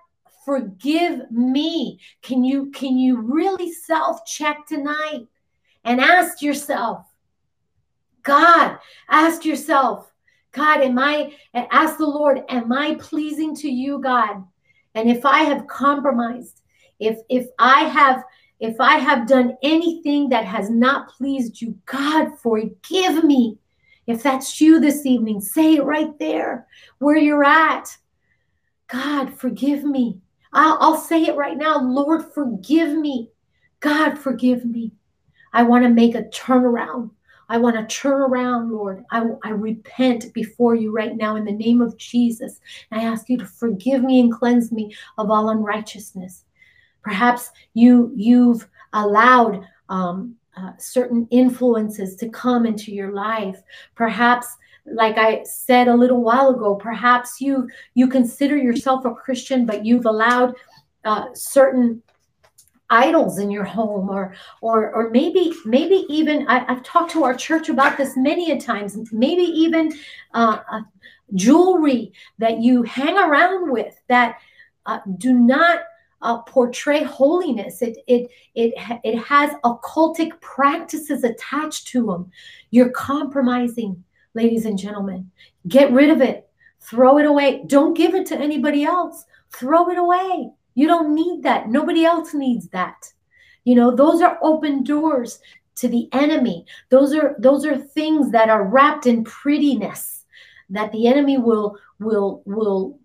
[0.45, 1.99] forgive me.
[2.21, 5.27] Can you can you really self check tonight
[5.85, 7.05] and ask yourself,
[8.21, 8.77] God,
[9.09, 10.11] ask yourself,
[10.51, 14.43] God, am I ask the Lord, am I pleasing to you, God?
[14.93, 16.61] And if I have compromised,
[16.99, 18.23] if if I have
[18.63, 23.57] if I have done anything that has not pleased you, God, forgive me.
[24.07, 26.65] If that's you this evening, say it right there
[26.99, 27.97] where you're at.
[28.87, 30.21] God, forgive me.
[30.53, 31.81] I'll, I'll say it right now.
[31.81, 33.31] Lord, forgive me.
[33.81, 34.93] God, forgive me.
[35.51, 37.11] I want to make a turnaround.
[37.49, 39.03] I want to turn around, Lord.
[39.11, 42.61] I, I repent before you right now in the name of Jesus.
[42.93, 46.45] I ask you to forgive me and cleanse me of all unrighteousness.
[47.03, 53.61] Perhaps you you've allowed um, uh, certain influences to come into your life.
[53.95, 54.47] Perhaps,
[54.85, 59.85] like I said a little while ago, perhaps you you consider yourself a Christian, but
[59.85, 60.55] you've allowed
[61.05, 62.01] uh, certain
[62.89, 67.33] idols in your home or or or maybe maybe even I, have talked to our
[67.33, 69.91] church about this many a times maybe even
[70.33, 70.81] uh, uh,
[71.33, 74.37] jewelry that you hang around with that
[74.85, 75.79] uh, do not
[76.23, 77.81] uh, portray holiness.
[77.81, 78.73] It it it
[79.03, 82.31] it has occultic practices attached to them.
[82.71, 85.29] You're compromising, ladies and gentlemen.
[85.67, 86.49] Get rid of it.
[86.79, 87.63] Throw it away.
[87.67, 89.25] Don't give it to anybody else.
[89.51, 90.49] Throw it away.
[90.75, 91.69] You don't need that.
[91.69, 93.13] Nobody else needs that.
[93.63, 95.39] You know, those are open doors
[95.75, 96.65] to the enemy.
[96.89, 100.25] Those are those are things that are wrapped in prettiness
[100.69, 102.99] that the enemy will will will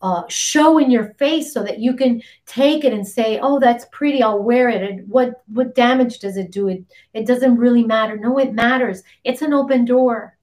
[0.00, 3.86] uh, show in your face so that you can take it and say, "Oh, that's
[3.92, 4.22] pretty.
[4.22, 6.68] I'll wear it." And what what damage does it do?
[6.68, 6.84] It
[7.14, 8.16] it doesn't really matter.
[8.16, 9.02] No, it matters.
[9.24, 10.36] It's an open door.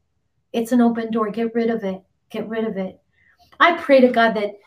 [0.51, 1.29] It's an open door.
[1.31, 2.01] Get rid of it.
[2.29, 2.99] Get rid of it.
[3.59, 4.59] I pray to God that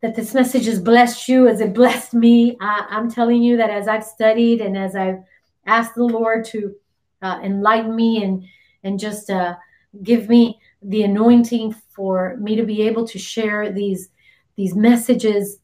[0.00, 2.56] that this message has blessed you as it blessed me.
[2.60, 5.22] I, I'm telling you that as I've studied and as I've
[5.66, 6.74] asked the Lord to
[7.22, 8.44] uh, enlighten me and
[8.82, 9.56] and just uh,
[10.02, 14.08] give me the anointing for me to be able to share these
[14.56, 15.58] these messages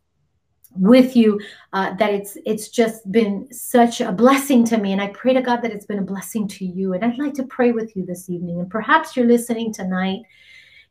[0.79, 1.41] with you
[1.73, 4.93] uh, that it's it's just been such a blessing to me.
[4.93, 6.93] And i pray to god that it's been a blessing to you.
[6.93, 8.61] And i'd like to pray with you this evening.
[8.61, 10.23] And perhaps you're listening tonight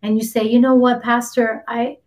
[0.01, 1.63] and you say you know what pastor?
[1.67, 1.97] I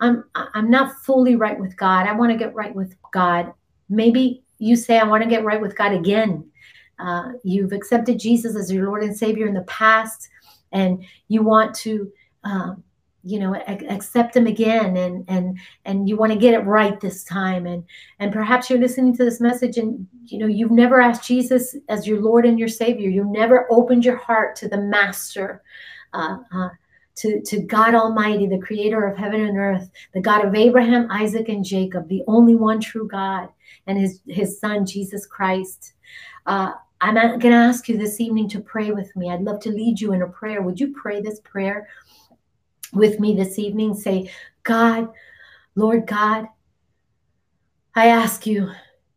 [0.00, 2.06] i'm i'm not fully right with god.
[2.06, 3.52] I want to get right with god.
[3.88, 6.50] Maybe you say i want to get right with god again.
[6.98, 10.30] Uh, you've accepted jesus as your lord and savior in the past
[10.72, 12.10] and you want to
[12.44, 12.82] um,
[13.22, 17.24] you know accept them again and and and you want to get it right this
[17.24, 17.82] time and
[18.20, 22.06] and perhaps you're listening to this message and you know you've never asked jesus as
[22.06, 25.60] your lord and your savior you've never opened your heart to the master
[26.14, 26.68] uh, uh,
[27.16, 31.48] to, to God Almighty, the creator of heaven and earth, the God of Abraham, Isaac,
[31.48, 33.48] and Jacob, the only one true God,
[33.86, 35.94] and his, his son, Jesus Christ.
[36.44, 39.30] Uh, I'm going to ask you this evening to pray with me.
[39.30, 40.62] I'd love to lead you in a prayer.
[40.62, 41.88] Would you pray this prayer
[42.92, 43.94] with me this evening?
[43.94, 44.30] Say,
[44.62, 45.08] God,
[45.74, 46.48] Lord God,
[47.94, 48.70] I ask you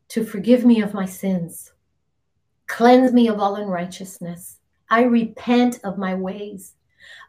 [0.09, 1.71] to forgive me of my sins,
[2.67, 4.59] cleanse me of all unrighteousness.
[4.89, 6.73] I repent of my ways.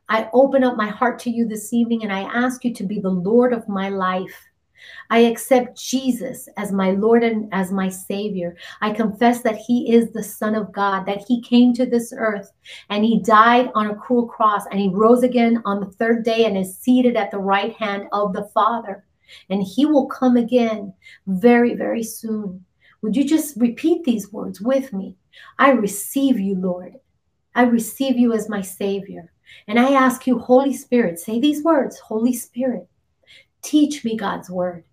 [0.09, 2.99] I open up my heart to you this evening and I ask you to be
[2.99, 4.50] the Lord of my life.
[5.11, 8.57] I accept Jesus as my Lord and as my Savior.
[8.81, 12.53] I confess that He is the Son of God, that He came to this earth
[12.89, 16.45] and He died on a cruel cross and He rose again on the third day
[16.45, 19.05] and is seated at the right hand of the Father.
[19.49, 20.95] And He will come again
[21.27, 22.65] very, very soon.
[23.03, 25.17] Would you just repeat these words with me?
[25.59, 26.97] I receive you, Lord.
[27.55, 29.33] I receive you as my Savior.
[29.67, 32.89] And I ask you, Holy Spirit, say these words Holy Spirit,
[33.63, 34.85] Teach me God's word.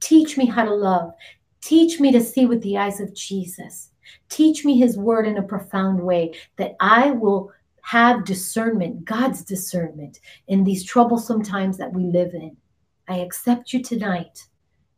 [0.00, 1.12] Teach me how to love.
[1.60, 3.90] Teach me to see with the eyes of Jesus.
[4.28, 7.50] Teach me his word in a profound way that I will
[7.82, 12.56] have discernment, God's discernment in these troublesome times that we live in.
[13.08, 14.46] I accept you tonight.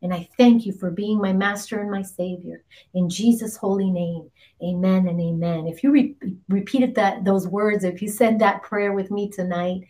[0.02, 2.62] And I thank you for being my master and my savior.
[2.94, 4.30] In Jesus' holy name,
[4.62, 5.66] amen and amen.
[5.66, 6.14] If you re-
[6.48, 9.82] repeated that those words, if you said that prayer with me tonight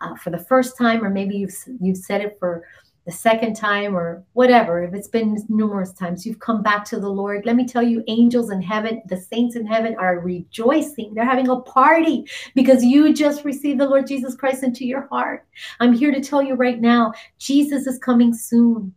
[0.00, 2.64] uh, for the first time, or maybe you've, you've said it for
[3.06, 7.08] the second time or whatever, if it's been numerous times, you've come back to the
[7.08, 7.46] Lord.
[7.46, 11.14] Let me tell you, angels in heaven, the saints in heaven are rejoicing.
[11.14, 12.24] They're having a party
[12.54, 15.46] because you just received the Lord Jesus Christ into your heart.
[15.80, 18.94] I'm here to tell you right now, Jesus is coming soon.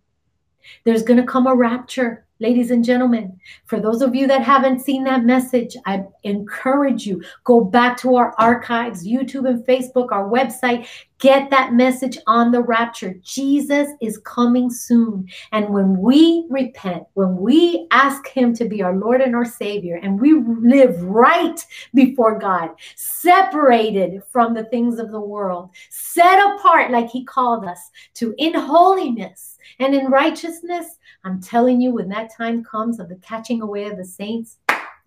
[0.84, 3.40] There's going to come a rapture, ladies and gentlemen.
[3.66, 8.16] For those of you that haven't seen that message, I encourage you go back to
[8.16, 10.88] our archives, YouTube and Facebook, our website.
[11.20, 13.16] Get that message on the rapture.
[13.24, 15.30] Jesus is coming soon.
[15.54, 19.96] And when we repent, when we ask Him to be our Lord and our Savior,
[20.04, 26.92] and we live right before God, separated from the things of the world, set apart
[26.92, 27.80] like He called us
[28.16, 33.16] to in holiness and in righteousness, I'm telling you, when that time comes of the
[33.16, 34.58] catching away of the saints,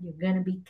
[0.01, 0.61] you're going to be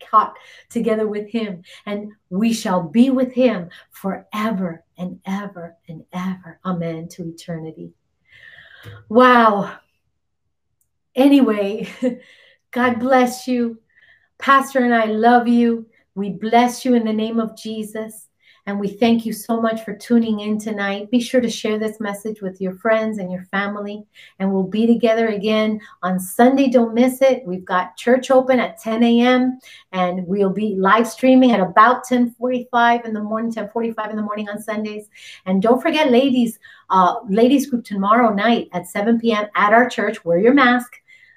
[0.00, 0.36] caught
[0.68, 6.58] together with him, and we shall be with him forever and ever and ever.
[6.64, 7.08] Amen.
[7.08, 7.92] To eternity.
[9.08, 9.78] Wow.
[11.14, 11.88] Anyway,
[12.70, 13.78] God bless you.
[14.38, 15.86] Pastor and I love you.
[16.14, 18.28] We bless you in the name of Jesus.
[18.66, 21.08] And we thank you so much for tuning in tonight.
[21.08, 24.04] Be sure to share this message with your friends and your family.
[24.40, 26.68] And we'll be together again on Sunday.
[26.68, 27.44] Don't miss it.
[27.46, 29.60] We've got church open at 10 a.m.
[29.92, 34.48] and we'll be live streaming at about 10:45 in the morning, 10:45 in the morning
[34.48, 35.08] on Sundays.
[35.46, 36.58] And don't forget, ladies,
[36.90, 39.46] uh, ladies group tomorrow night at 7 p.m.
[39.54, 40.24] at our church.
[40.24, 40.92] Wear your mask,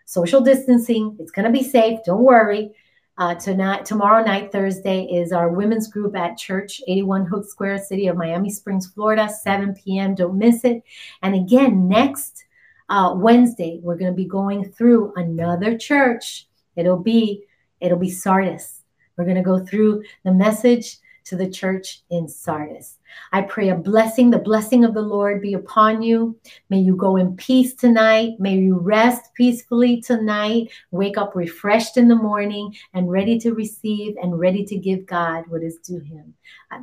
[0.06, 1.15] social distancing.
[1.19, 1.99] It's gonna be safe.
[2.03, 2.72] Don't worry.
[3.20, 8.08] Uh, tonight, tomorrow night, Thursday, is our women's group at church, 81 Hook Square, City
[8.08, 10.16] of Miami Springs, Florida, 7 p.m.
[10.16, 10.82] Don't miss it.
[11.22, 12.46] And again, next
[12.88, 16.48] uh, Wednesday, we're going to be going through another church.
[16.78, 17.44] It'll be
[17.82, 18.84] it'll be Sardis.
[19.18, 22.99] We're going to go through the message to the church in Sardis.
[23.31, 26.40] I pray a blessing, the blessing of the Lord be upon you.
[26.69, 28.34] May you go in peace tonight.
[28.40, 30.72] May you rest peacefully tonight.
[30.91, 35.45] Wake up refreshed in the morning and ready to receive and ready to give God
[35.48, 36.34] what is due him.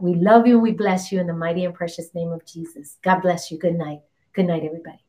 [0.01, 2.99] We love you and we bless you in the mighty and precious name of Jesus.
[3.03, 3.59] God bless you.
[3.59, 4.01] Good night.
[4.33, 5.06] Good night, everybody.